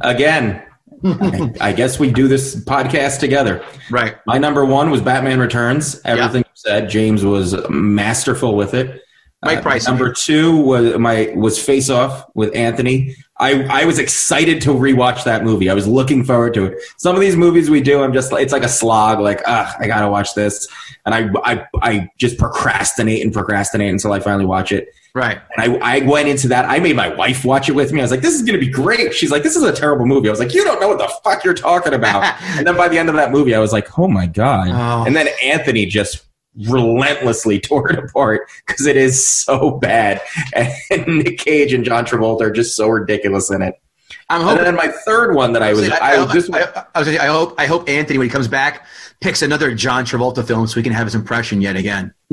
[0.00, 0.62] Again,
[1.04, 3.64] I, I guess we do this podcast together.
[3.90, 4.16] Right.
[4.26, 6.00] My number one was Batman Returns.
[6.04, 9.02] Everything you said, James was masterful with it.
[9.44, 9.86] Mike Uh, Price.
[9.86, 13.14] number two was my was Face Off with Anthony.
[13.38, 15.68] I, I was excited to rewatch that movie.
[15.68, 16.78] I was looking forward to it.
[16.96, 19.20] Some of these movies we do, I'm just like it's like a slog.
[19.20, 20.66] Like, ah, I gotta watch this,
[21.04, 24.88] and I I I just procrastinate and procrastinate until I finally watch it.
[25.14, 25.38] Right.
[25.56, 26.66] And I, I went into that.
[26.68, 28.00] I made my wife watch it with me.
[28.00, 29.14] I was like, this is going to be great.
[29.14, 30.28] She's like, this is a terrible movie.
[30.28, 32.22] I was like, you don't know what the fuck you're talking about.
[32.58, 34.68] and then by the end of that movie, I was like, oh my God.
[34.70, 35.06] Oh.
[35.06, 36.25] And then Anthony just
[36.68, 40.20] relentlessly tore it apart because it is so bad.
[40.90, 43.74] And Nick Cage and John Travolta are just so ridiculous in it.
[44.28, 44.64] I'm And hoping.
[44.64, 47.26] then my third one that I was, I, I, I, I, I, I was I
[47.26, 47.54] hope.
[47.58, 48.86] I hope Anthony, when he comes back,
[49.20, 52.12] picks another John Travolta film so we can have his impression yet again.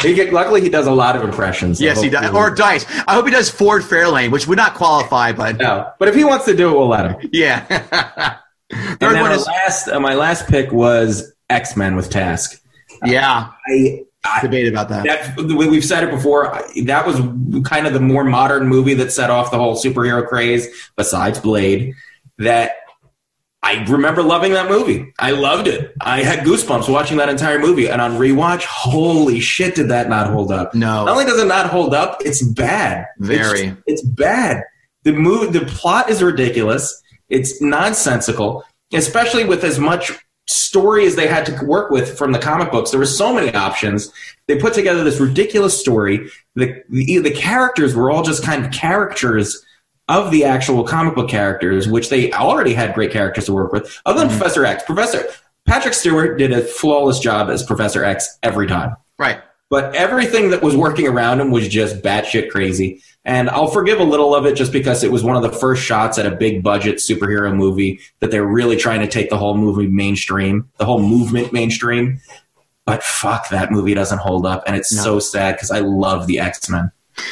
[0.00, 1.78] he get, luckily he does a lot of impressions.
[1.78, 2.32] so Yes, he does.
[2.34, 2.84] Or Dice.
[3.06, 6.24] I hope he does Ford Fairlane, which would not qualify, but no, but if he
[6.24, 7.28] wants to do it, we'll let him.
[7.32, 8.38] yeah.
[9.00, 12.60] Third one is last, uh, my last pick was X Men with Task.
[13.04, 13.50] yeah.
[13.68, 15.04] I, I Debate about that.
[15.04, 16.56] that we- we've said it before.
[16.84, 17.16] That was
[17.66, 20.68] kind of the more modern movie that set off the whole superhero craze.
[20.96, 21.94] Besides Blade,
[22.38, 22.76] that
[23.64, 25.12] I remember loving that movie.
[25.18, 25.92] I loved it.
[26.00, 27.88] I had goosebumps watching that entire movie.
[27.88, 30.72] And on rewatch, holy shit, did that not hold up?
[30.74, 31.04] No.
[31.04, 33.06] Not only does it not hold up, it's bad.
[33.18, 33.66] Very.
[33.68, 34.62] It's, it's bad.
[35.04, 37.01] The movie, the plot is ridiculous.
[37.32, 40.12] It's nonsensical, especially with as much
[40.46, 42.90] story as they had to work with from the comic books.
[42.90, 44.12] There were so many options.
[44.46, 46.28] They put together this ridiculous story.
[46.54, 49.64] The, the the characters were all just kind of caricatures
[50.08, 54.00] of the actual comic book characters, which they already had great characters to work with.
[54.04, 54.38] Other than mm-hmm.
[54.38, 55.24] Professor X, Professor
[55.66, 59.40] Patrick Stewart did a flawless job as Professor X every time right.
[59.72, 63.02] But everything that was working around him was just batshit crazy.
[63.24, 65.82] And I'll forgive a little of it just because it was one of the first
[65.82, 69.56] shots at a big budget superhero movie that they're really trying to take the whole
[69.56, 72.20] movie mainstream, the whole movement mainstream.
[72.84, 75.04] But fuck, that movie doesn't hold up, and it's No.
[75.04, 76.90] so sad because I love the X Men.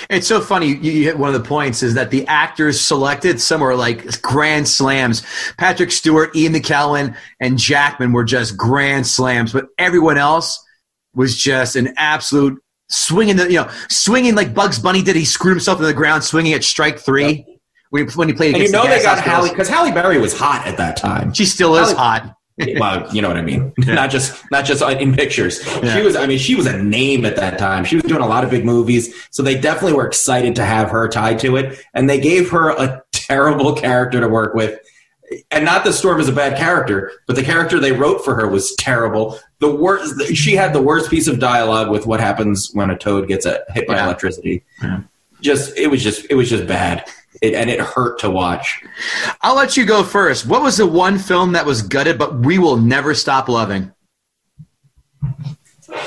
[0.09, 0.69] It's so funny.
[0.69, 4.23] You, you hit one of the points is that the actors selected some were like
[4.23, 5.23] grand slams.
[5.59, 10.65] Patrick Stewart, Ian McKellen, and Jackman were just grand slams, but everyone else
[11.15, 13.37] was just an absolute swinging.
[13.37, 15.17] The you know swinging like Bugs Bunny did.
[15.17, 17.45] He screwed himself to the ground, swinging at strike three
[17.91, 20.19] when, he, when he played And you know the they got Halle because Halle Berry
[20.19, 21.33] was hot at that time.
[21.33, 22.37] She still is Halle- hot.
[22.79, 23.73] well, you know what I mean.
[23.79, 25.65] Not just not just in pictures.
[25.83, 25.97] Yeah.
[25.97, 26.17] She was.
[26.17, 27.85] I mean, she was a name at that time.
[27.85, 30.91] She was doing a lot of big movies, so they definitely were excited to have
[30.91, 31.81] her tied to it.
[31.95, 34.79] And they gave her a terrible character to work with.
[35.53, 38.49] And not that Storm is a bad character, but the character they wrote for her
[38.49, 39.39] was terrible.
[39.61, 40.35] The worst.
[40.35, 43.63] She had the worst piece of dialogue with what happens when a toad gets a,
[43.73, 44.07] hit by Yeah.
[44.07, 44.65] electricity.
[44.83, 45.01] Yeah.
[45.41, 47.09] Just it was just it was just bad,
[47.41, 48.81] it, and it hurt to watch.
[49.41, 50.47] I'll let you go first.
[50.47, 53.93] What was the one film that was gutted, but we will never stop loving?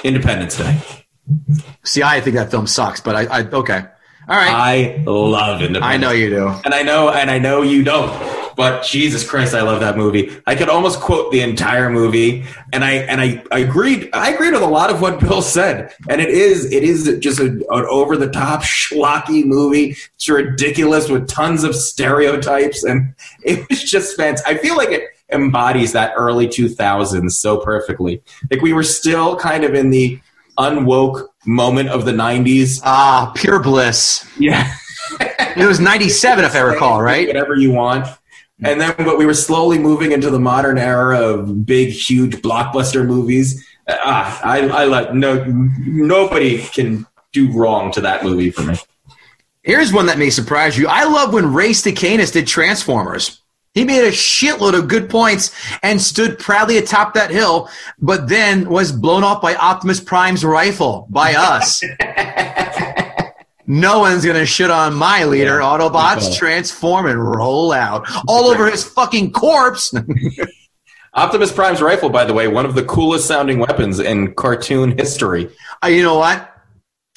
[0.03, 0.77] Independence Day.
[1.83, 3.85] See, I think that film sucks, but I, I okay.
[4.27, 4.97] All right.
[4.99, 5.83] I love Independence.
[5.85, 6.47] I know you do.
[6.65, 8.11] and I know, and I know you don't.
[8.55, 10.35] But Jesus Christ, I love that movie.
[10.45, 14.09] I could almost quote the entire movie, and I and I, I agreed.
[14.13, 17.39] I agreed with a lot of what Bill said, and it is it is just
[17.39, 19.95] a, an over the top schlocky movie.
[20.15, 23.13] It's ridiculous with tons of stereotypes, and
[23.43, 24.57] it was just fantastic.
[24.57, 28.21] I feel like it embodies that early two thousands so perfectly.
[28.51, 30.19] Like we were still kind of in the
[30.57, 32.81] unwoke moment of the nineties.
[32.83, 34.29] Ah, pure bliss.
[34.37, 34.71] Yeah.
[35.55, 37.27] It was 97, if I recall, right?
[37.27, 38.07] Whatever you want.
[38.63, 43.05] And then, but we were slowly moving into the modern era of big, huge blockbuster
[43.05, 43.65] movies.
[43.87, 48.75] Ah, I, I like no, nobody can do wrong to that movie for me.
[49.63, 50.87] Here's one that may surprise you.
[50.87, 53.41] I love when Ray Stacanis did Transformers.
[53.73, 58.69] He made a shitload of good points and stood proudly atop that hill, but then
[58.69, 61.81] was blown off by Optimus Prime's rifle by us.
[63.81, 65.59] no one's gonna shit on my leader.
[65.59, 65.65] Yeah.
[65.65, 69.93] Autobots transform and roll out all over his fucking corpse.
[71.15, 75.49] Optimus Prime's rifle, by the way, one of the coolest sounding weapons in cartoon history.
[75.83, 76.49] Uh, you know what?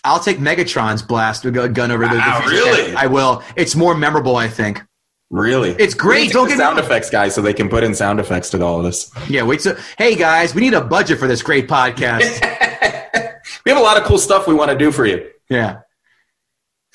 [0.04, 2.16] I'll take Megatron's blast with a gun over the.
[2.16, 2.94] Wow, the really?
[2.94, 3.42] I will.
[3.56, 4.82] It's more memorable, I think.
[5.28, 7.52] Really, It's great, We need to don't get the me sound effects guys so they
[7.52, 9.10] can put in sound effects to all of this.
[9.28, 9.42] Yeah.
[9.42, 9.60] Wait.
[9.60, 12.52] So, hey guys, we need a budget for this great podcast.
[13.66, 15.28] We have a lot of cool stuff we want to do for you.
[15.50, 15.80] Yeah.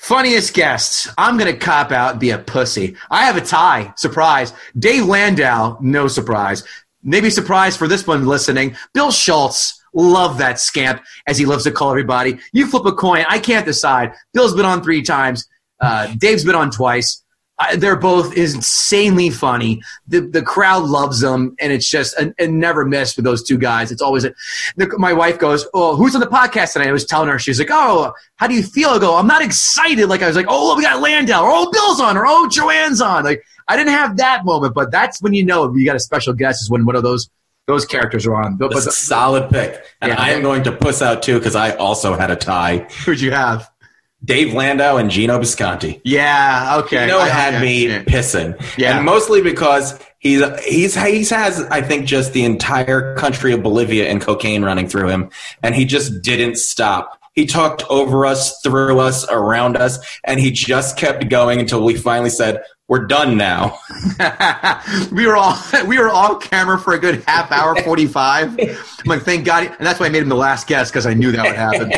[0.02, 1.08] Funniest guests.
[1.16, 2.96] I'm going to cop out and be a pussy.
[3.08, 3.94] I have a tie.
[3.96, 4.52] Surprise.
[4.76, 6.64] Dave Landau, no surprise.
[7.04, 8.76] Maybe surprise for this one listening.
[8.94, 12.40] Bill Schultz, love that scamp, as he loves to call everybody.
[12.52, 13.24] You flip a coin.
[13.28, 14.12] I can't decide.
[14.34, 15.46] Bill's been on three times.
[15.80, 17.22] Uh, Dave's been on twice.
[17.70, 19.80] Uh, they're both insanely funny.
[20.08, 23.58] The the crowd loves them, and it's just a, a never miss with those two
[23.58, 23.92] guys.
[23.92, 24.34] It's always a,
[24.76, 27.58] the, my wife goes, "Oh, who's on the podcast tonight?" I was telling her, she's
[27.58, 30.46] like, "Oh, how do you feel?" I go, "I'm not excited." Like I was like,
[30.48, 33.92] "Oh, we got Landau," or "Oh, Bill's on," or "Oh, Joanne's on." Like I didn't
[33.92, 36.84] have that moment, but that's when you know you got a special guest is when
[36.86, 37.30] one of those
[37.68, 38.56] those characters are on.
[38.56, 39.84] But, but That's a solid pick.
[40.00, 40.20] And Yeah.
[40.20, 42.78] I am going to puss out too because I also had a tie.
[43.04, 43.70] who'd you have?
[44.24, 46.00] Dave Landau and Gino Bisconti.
[46.04, 47.06] Yeah, okay.
[47.06, 48.04] Gino I- had yeah, me yeah.
[48.04, 48.60] pissing.
[48.78, 48.96] Yeah.
[48.96, 54.08] And mostly because he's he's he's has I think just the entire country of Bolivia
[54.08, 55.30] and cocaine running through him,
[55.62, 57.18] and he just didn't stop.
[57.34, 61.94] He talked over us, through us, around us, and he just kept going until we
[61.96, 63.78] finally said, "We're done now."
[65.12, 68.50] we were all we were off camera for a good half hour, forty five.
[68.60, 68.76] I'm
[69.06, 71.32] like, thank God, and that's why I made him the last guest because I knew
[71.32, 71.90] that would happen.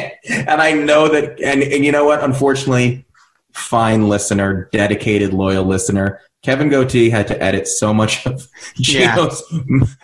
[0.49, 2.23] and I know that, and, and you know what?
[2.23, 3.05] Unfortunately,
[3.53, 9.31] fine listener, dedicated, loyal listener, Kevin Gootee had to edit so much of Yeah.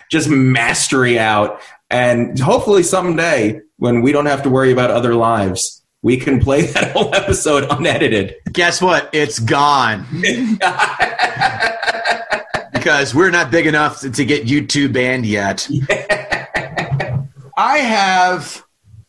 [0.09, 1.61] Just mastery out.
[1.89, 6.61] And hopefully someday, when we don't have to worry about other lives, we can play
[6.67, 8.35] that whole episode unedited.
[8.51, 9.09] Guess what?
[9.13, 10.05] It's gone
[12.73, 15.67] because we're not big enough to, to get YouTube banned yet.
[17.57, 18.63] I have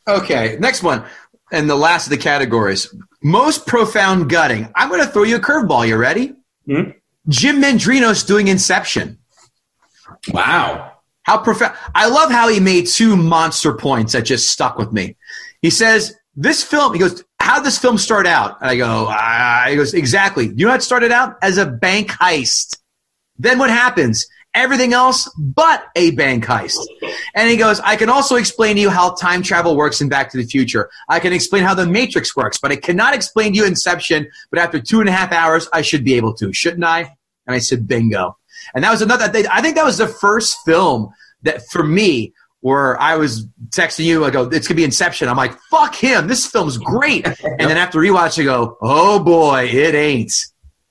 [0.06, 0.56] okay.
[0.60, 1.04] Next one,
[1.52, 4.70] and the last of the categories: most profound gutting.
[4.74, 5.88] I'm going to throw you a curveball.
[5.88, 6.34] You ready?
[6.66, 6.90] Hmm?
[7.28, 9.18] Jim Mendrinos doing Inception.
[10.32, 10.92] Wow.
[11.22, 11.74] How profound!
[11.94, 15.16] I love how he made two monster points that just stuck with me.
[15.62, 19.06] He says, "This film." He goes, "How did this film start out?" And I go,
[19.08, 20.46] ah, "He goes exactly.
[20.48, 22.78] You know how it started out as a bank heist.
[23.38, 24.26] Then what happens?
[24.54, 26.78] Everything else but a bank heist."
[27.34, 30.30] And he goes, "I can also explain to you how time travel works in Back
[30.32, 30.90] to the Future.
[31.08, 34.28] I can explain how the Matrix works, but I cannot explain to you Inception.
[34.50, 37.16] But after two and a half hours, I should be able to, shouldn't I?"
[37.46, 38.36] And I said, "Bingo."
[38.74, 39.24] And that was another.
[39.50, 41.10] I think that was the first film
[41.42, 44.24] that, for me, where I was texting you.
[44.24, 46.26] I go, "It's gonna be Inception." I'm like, "Fuck him!
[46.26, 50.32] This film's great." and then after rewatch, I go, "Oh boy, it ain't."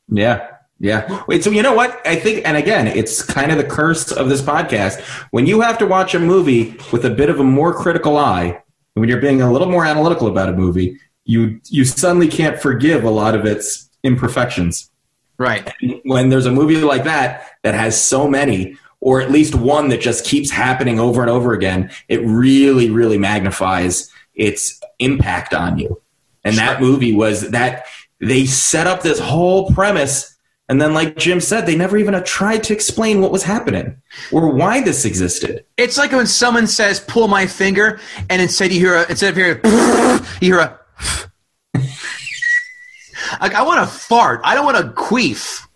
[0.07, 0.47] Yeah.
[0.79, 1.23] Yeah.
[1.27, 2.01] Wait, so you know what?
[2.07, 4.99] I think, and again, it's kind of the curse of this podcast.
[5.29, 8.63] When you have to watch a movie with a bit of a more critical eye,
[8.95, 13.03] when you're being a little more analytical about a movie, you you suddenly can't forgive
[13.03, 14.89] a lot of its imperfections.
[15.38, 15.71] Right.
[16.03, 20.00] When there's a movie like that that has so many, or at least one that
[20.00, 26.02] just keeps happening over and over again, it really, really magnifies its impact on you.
[26.44, 27.86] And that movie was that
[28.20, 30.38] they set up this whole premise,
[30.70, 34.02] and then, like Jim said, they never even uh, tried to explain what was happening
[34.32, 35.66] or why this existed.
[35.76, 39.36] It's like when someone says, "Pull my finger," and instead you hear a, instead of
[39.36, 39.60] hearing,
[40.42, 40.80] you hear a.
[43.39, 44.41] Like I want to fart.
[44.43, 45.67] I don't want to queef.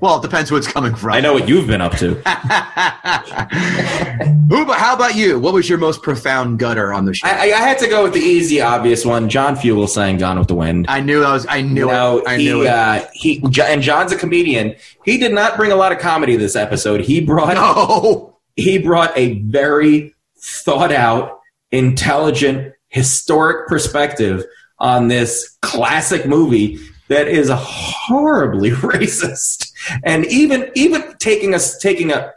[0.00, 1.12] Well, it depends who it's coming from.
[1.12, 2.20] I know what you've been up to.
[4.52, 5.38] But how about you?
[5.38, 7.26] What was your most profound gutter on the show?
[7.26, 9.28] I, I had to go with the easy, obvious one.
[9.28, 11.46] John Fugelsang "Gone with the Wind." I knew I was.
[11.48, 12.26] I knew No, it.
[12.26, 12.68] I he, knew it.
[12.68, 14.76] Uh, he and John's a comedian.
[15.04, 17.00] He did not bring a lot of comedy this episode.
[17.00, 18.36] He brought no.
[18.56, 21.40] he brought a very thought out,
[21.70, 24.44] intelligent, historic perspective
[24.78, 26.78] on this classic movie
[27.12, 29.72] that is horribly racist.
[30.04, 32.32] And even even taking us taking a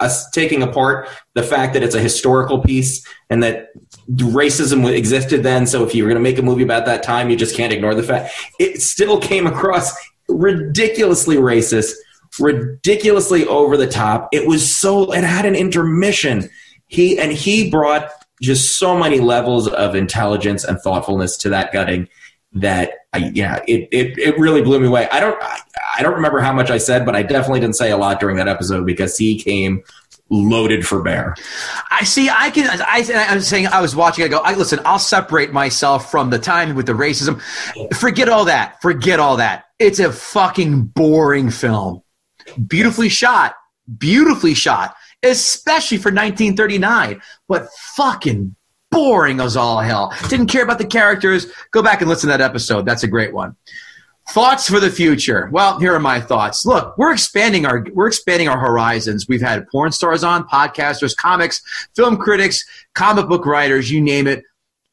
[0.00, 3.70] us taking apart the fact that it's a historical piece and that
[4.08, 5.66] racism existed then.
[5.66, 7.72] So if you were going to make a movie about that time, you just can't
[7.72, 9.92] ignore the fact it still came across
[10.28, 11.94] ridiculously racist,
[12.38, 14.28] ridiculously over the top.
[14.32, 16.48] It was so it had an intermission.
[16.86, 18.10] He and he brought
[18.40, 22.08] just so many levels of intelligence and thoughtfulness to that gutting
[22.52, 25.08] that I, yeah, it, it it really blew me away.
[25.10, 25.60] I don't I,
[25.98, 28.36] I don't remember how much I said, but I definitely didn't say a lot during
[28.36, 29.82] that episode because he came
[30.30, 31.34] loaded for bear.
[31.90, 32.28] I see.
[32.30, 32.68] I can.
[32.80, 34.24] I, I'm saying I was watching.
[34.24, 34.38] I go.
[34.38, 34.80] I listen.
[34.84, 37.40] I'll separate myself from the time with the racism.
[37.96, 38.80] Forget all that.
[38.82, 39.64] Forget all that.
[39.78, 42.02] It's a fucking boring film.
[42.66, 43.54] Beautifully shot.
[43.98, 44.96] Beautifully shot.
[45.22, 47.20] Especially for 1939.
[47.48, 48.54] But fucking
[48.90, 50.14] boring as all hell.
[50.28, 51.46] Didn't care about the characters.
[51.70, 52.86] Go back and listen to that episode.
[52.86, 53.56] That's a great one.
[54.30, 55.48] Thoughts for the future.
[55.50, 56.66] Well, here are my thoughts.
[56.66, 59.26] Look, we're expanding our we're expanding our horizons.
[59.26, 61.62] We've had porn stars on, podcasters, comics,
[61.96, 62.62] film critics,
[62.92, 64.44] comic book writers, you name it.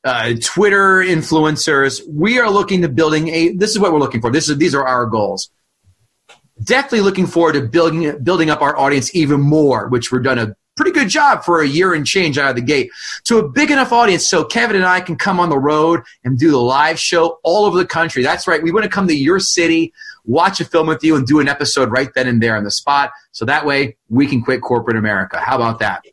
[0.05, 2.01] Uh, Twitter influencers.
[2.07, 3.53] We are looking to building a.
[3.53, 4.31] This is what we're looking for.
[4.31, 5.49] This is these are our goals.
[6.63, 10.55] Definitely looking forward to building building up our audience even more, which we're done a
[10.75, 12.91] pretty good job for a year and change out of the gate
[13.23, 16.37] to a big enough audience so Kevin and I can come on the road and
[16.37, 18.23] do the live show all over the country.
[18.23, 18.61] That's right.
[18.61, 19.93] We want to come to your city,
[20.25, 22.71] watch a film with you, and do an episode right then and there on the
[22.71, 23.11] spot.
[23.31, 25.39] So that way we can quit corporate America.
[25.39, 26.03] How about that?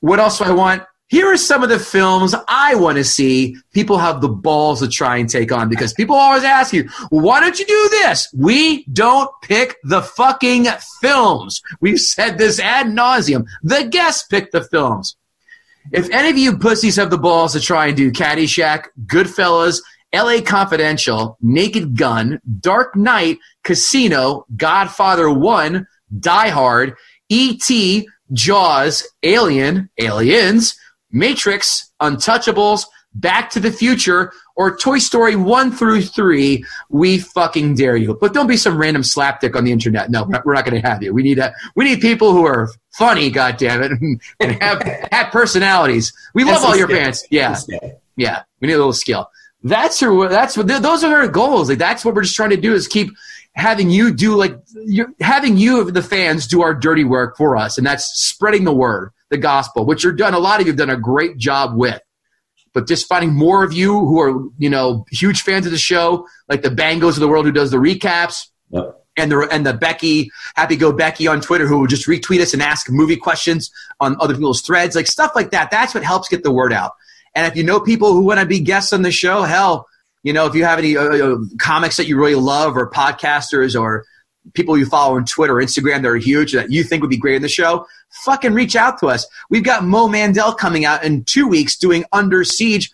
[0.00, 0.82] What else do I want?
[1.08, 4.88] Here are some of the films I want to see people have the balls to
[4.88, 8.32] try and take on because people always ask you, why don't you do this?
[8.36, 10.66] We don't pick the fucking
[11.02, 11.60] films.
[11.80, 13.46] We've said this ad nauseum.
[13.62, 15.16] The guests pick the films.
[15.92, 19.82] If any of you pussies have the balls to try and do Caddyshack, Goodfellas,
[20.14, 25.86] LA Confidential, Naked Gun, Dark Knight, Casino, Godfather 1,
[26.18, 26.94] Die Hard,
[27.28, 30.76] E.T., Jaws, Alien, Aliens,
[31.14, 32.84] Matrix, Untouchables,
[33.14, 38.18] Back to the Future, or Toy Story 1 through 3, we fucking dare you.
[38.20, 40.10] But don't be some random slapdick on the internet.
[40.10, 41.14] No, we're not going to have you.
[41.14, 46.12] We need a, we need people who are funny, goddammit, and have, have personalities.
[46.34, 46.98] We love That's all your skill.
[46.98, 47.24] fans.
[47.30, 47.48] Yeah.
[47.48, 48.00] That's the skill.
[48.16, 48.42] Yeah.
[48.60, 49.30] We need a little skill.
[49.62, 51.68] That's our, that's what, those are our goals.
[51.70, 53.10] Like, that's what we're just trying to do is keep
[53.54, 57.78] having you do like, you're, having you, the fans, do our dirty work for us.
[57.78, 60.78] And that's spreading the word, the gospel, which you're done, a lot of you have
[60.78, 62.00] done a great job with
[62.74, 66.26] but just finding more of you who are, you know, huge fans of the show,
[66.48, 69.00] like the Bangos of the world who does the recaps, Yep.
[69.16, 72.52] and the and the Becky, Happy Go Becky on Twitter who will just retweet us
[72.52, 73.70] and ask movie questions
[74.00, 75.70] on other people's threads, like stuff like that.
[75.70, 76.90] That's what helps get the word out.
[77.36, 79.86] And if you know people who want to be guests on the show, hell,
[80.24, 83.80] you know, if you have any uh, uh, comics that you really love or podcasters
[83.80, 84.04] or
[84.52, 87.36] people you follow on Twitter Instagram that are huge that you think would be great
[87.36, 87.86] in the show,
[88.24, 89.26] fucking reach out to us.
[89.48, 92.90] We've got Mo Mandel coming out in two weeks doing Under Siege.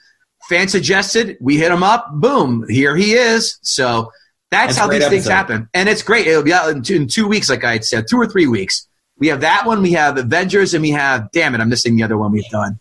[0.48, 3.58] Fan suggested, we hit him up, boom, here he is.
[3.62, 4.12] So
[4.50, 5.68] that's, That's how these things happen.
[5.74, 6.26] And it's great.
[6.26, 8.86] It'll be out in two, in two weeks, like I said, two or three weeks.
[9.18, 12.02] We have that one, we have Avengers, and we have, damn it, I'm missing the
[12.02, 12.78] other one we've done.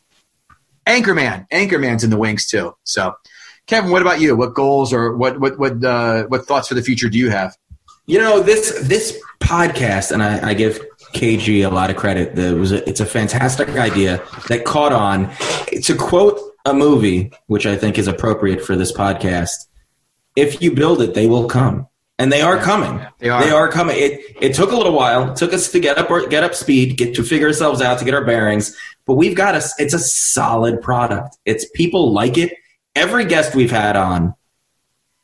[0.88, 1.48] Anchorman.
[1.50, 2.76] Anchorman's in the wings too.
[2.84, 3.14] So,
[3.68, 4.36] Kevin, what about you?
[4.36, 7.56] What goals or what what what uh, what thoughts for the future do you have?
[8.10, 10.84] You know this this podcast, and I, I give
[11.14, 12.36] KG a lot of credit.
[12.36, 15.30] There was a, it's a fantastic idea that caught on.
[15.84, 19.68] To quote a movie, which I think is appropriate for this podcast:
[20.36, 21.88] "If you build it, they will come."
[22.18, 23.00] And they are coming.
[23.20, 23.44] They are.
[23.44, 23.96] They are coming.
[24.00, 25.34] It it took a little while.
[25.34, 28.06] It took us to get up get up speed, get to figure ourselves out, to
[28.06, 28.76] get our bearings.
[29.06, 29.62] But we've got a.
[29.78, 31.38] It's a solid product.
[31.46, 32.54] It's people like it.
[32.96, 34.34] Every guest we've had on,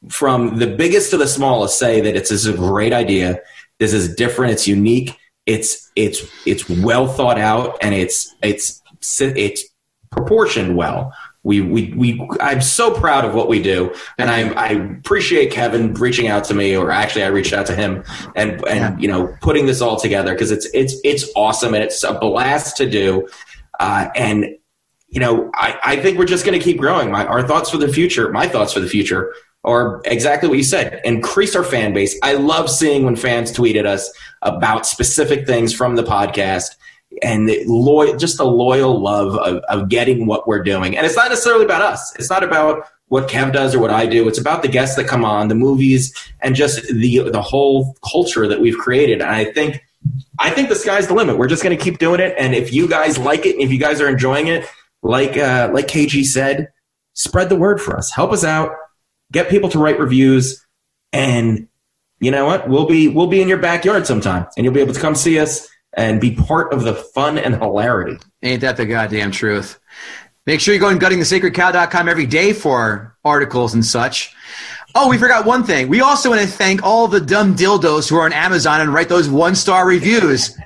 [0.09, 3.39] from the biggest to the smallest, say that it's this is a great idea.
[3.79, 4.53] This is different.
[4.53, 5.17] It's unique.
[5.45, 8.81] It's it's it's well thought out, and it's it's
[9.19, 9.63] it's
[10.11, 11.13] proportioned well.
[11.43, 13.93] We, we, we, I'm so proud of what we do.
[14.17, 17.75] And I, I appreciate Kevin reaching out to me, or actually I reached out to
[17.75, 18.03] him
[18.35, 18.97] and, and, Yeah.
[18.97, 22.77] you know, putting this all together because it's, it's, it's awesome and it's a blast
[22.77, 23.27] to do.
[23.79, 24.57] Uh, and,
[25.07, 27.11] you know, I, I think we're just going to keep growing.
[27.11, 29.31] My, our thoughts for the future, my thoughts for the future
[29.65, 31.01] are exactly what you said.
[31.03, 32.17] Increase our fan base.
[32.23, 34.09] I love seeing when fans tweet at us
[34.41, 36.75] about specific things from the podcast
[37.23, 40.95] and the loyal, just the loyal love of, of getting what we're doing.
[40.95, 42.15] And it's not necessarily about us.
[42.17, 44.27] It's not about what Kev does or what I do.
[44.27, 48.47] It's about the guests that come on, the movies, and just the the whole culture
[48.47, 49.21] that we've created.
[49.21, 49.83] And I think
[50.39, 51.37] I think the sky's the limit.
[51.37, 52.35] We're just going to keep doing it.
[52.37, 54.67] And if you guys like it, if you guys are enjoying it,
[55.01, 56.69] like uh, like KG said,
[57.13, 58.11] spread the word for us.
[58.11, 58.71] Help us out.
[59.35, 60.65] Get people to write reviews,
[61.11, 61.67] and
[62.21, 62.69] you know what?
[62.69, 65.39] We'll be we'll be in your backyard sometime, and you'll be able to come see
[65.39, 68.17] us and be part of the fun and hilarity.
[68.43, 69.77] Ain't that the goddamn truth?
[70.45, 74.33] Make sure you go to guttingthesacredcow.com every day for articles and such.
[74.95, 75.89] Oh, we forgot one thing.
[75.89, 79.09] We also want to thank all the dumb dildos who are on Amazon and write
[79.09, 80.57] those one star reviews.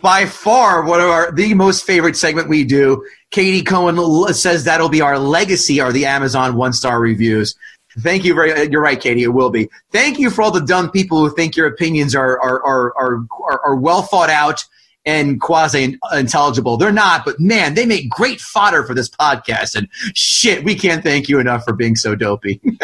[0.00, 3.04] By far, one of our the most favorite segment we do.
[3.30, 3.96] Katie Cohen
[4.34, 7.54] says that'll be our legacy, are the Amazon one star reviews.
[8.00, 8.68] Thank you very.
[8.70, 9.22] You're right, Katie.
[9.24, 9.68] It will be.
[9.92, 13.26] Thank you for all the dumb people who think your opinions are are are are,
[13.48, 14.64] are, are well thought out
[15.06, 16.76] and quasi intelligible.
[16.76, 19.74] They're not, but man, they make great fodder for this podcast.
[19.74, 22.60] And shit, we can't thank you enough for being so dopey.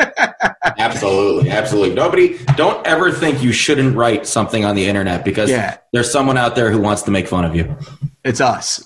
[0.78, 1.94] Absolutely, absolutely.
[1.94, 5.78] Nobody, don't ever think you shouldn't write something on the internet because Yeah.
[5.92, 7.74] there's someone out there who wants to make fun of you.
[8.24, 8.86] It's us.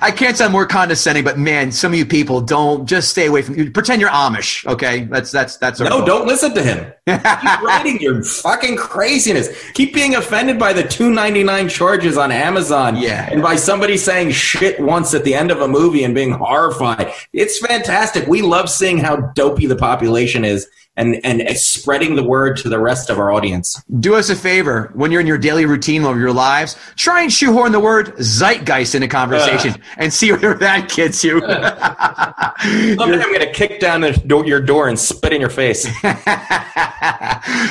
[0.00, 3.42] I can't sound more condescending, but man, some of you people don't just stay away
[3.42, 3.70] from you.
[3.70, 5.04] Pretend you're Amish, okay?
[5.04, 6.04] That's that's that's No, goal.
[6.06, 6.92] don't listen to him.
[7.06, 7.22] Keep
[7.62, 9.48] writing your fucking craziness.
[9.72, 12.96] Keep being offended by the two ninety nine charges on Amazon.
[12.96, 13.28] Yeah.
[13.30, 17.12] And by somebody saying shit once at the end of a movie and being horrified.
[17.32, 18.26] It's fantastic.
[18.26, 20.66] We love seeing how dopey the population is
[20.96, 23.82] and, and spreading the word to the rest of our audience.
[24.00, 26.76] Do us a favor when you're in your daily routine of your lives.
[26.96, 29.65] Try and shoehorn the word zeitgeist into conversation
[29.96, 31.40] and see where that gets you.
[32.96, 35.86] Someday I'm going to kick down the your door and spit in your face.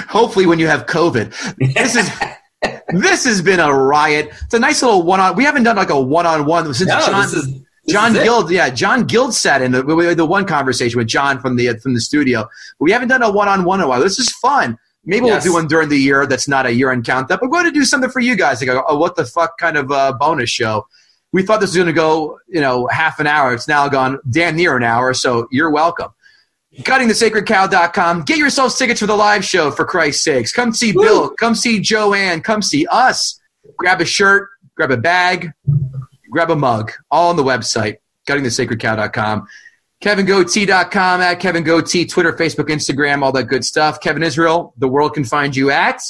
[0.09, 2.09] Hopefully, when you have COVID, this is.
[2.89, 4.29] This has been a riot.
[4.45, 5.35] It's a nice little one on.
[5.35, 7.23] We haven't done like a one on one since No, John.
[7.25, 8.13] is- John.
[8.13, 9.83] Guild, yeah, John Guild sat in the,
[10.15, 12.47] the one conversation with John from the from the studio.
[12.79, 13.99] We haven't done a one on one in a while.
[14.01, 14.79] This is fun.
[15.03, 15.43] Maybe Yes.
[15.43, 17.39] we'll do one during the year that's not a year end count up.
[17.41, 19.59] But we're going to do something for you guys, like a, a what the fuck
[19.59, 20.87] kind of uh, bonus show.
[21.35, 23.53] We thought this was going to go, you know, half an hour.
[23.53, 25.13] It's now gone damn near an hour.
[25.13, 26.13] So you're welcome.
[26.77, 28.21] GuttingTheSacredCow.com.
[28.21, 30.53] Get yourselves tickets for the live show, for Christ's sakes.
[30.53, 31.31] Come see Bill.
[31.31, 32.39] Come see Joanne.
[32.39, 33.37] Come see us.
[33.75, 34.47] Grab a shirt.
[34.77, 35.51] Grab a bag.
[36.31, 36.93] Grab a mug.
[37.11, 37.97] All on the website,
[38.29, 39.45] GuttingTheSacredCow.com.
[40.01, 43.99] KevinGootee.com, at Kevin Gootee, Twitter, Facebook, Instagram, all that good stuff.
[43.99, 46.01] Kevin Israel, the world can find you at.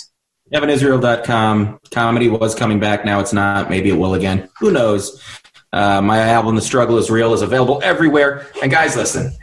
[0.54, 1.80] KevinIsrael.com.
[1.92, 3.06] Comedy was coming back.
[3.06, 3.70] Now it's not.
[3.70, 4.50] Maybe it will again.
[4.60, 5.22] Who knows?
[5.74, 8.48] Uh, my album, The Struggle is Real, is available everywhere.
[8.62, 9.34] And guys, listen,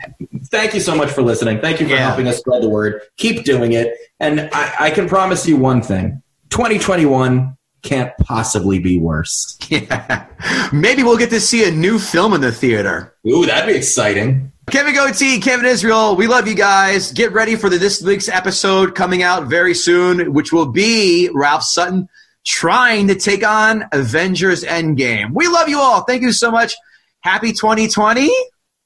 [0.47, 1.61] thank you so much for listening.
[1.61, 2.07] Thank you for Yeah.
[2.07, 3.03] helping us spread the word.
[3.19, 3.95] Keep doing it.
[4.21, 9.59] And I, I can promise you one thing 2021 can't possibly be worse.
[9.69, 10.27] Yeah.
[10.73, 13.15] Maybe we'll get to see a new film in the theater.
[13.27, 14.52] Ooh, that'd be exciting.
[14.73, 17.13] Kevin Gootee, Kevin Israel, we love you guys.
[17.13, 21.63] Get ready for the this week's episode coming out very soon, which will be Ralph
[21.63, 22.09] Sutton
[22.47, 25.35] trying to take on Avengers Endgame.
[25.35, 26.05] We love you all.
[26.05, 26.75] Thank you so much.
[27.21, 28.31] Happy 2020.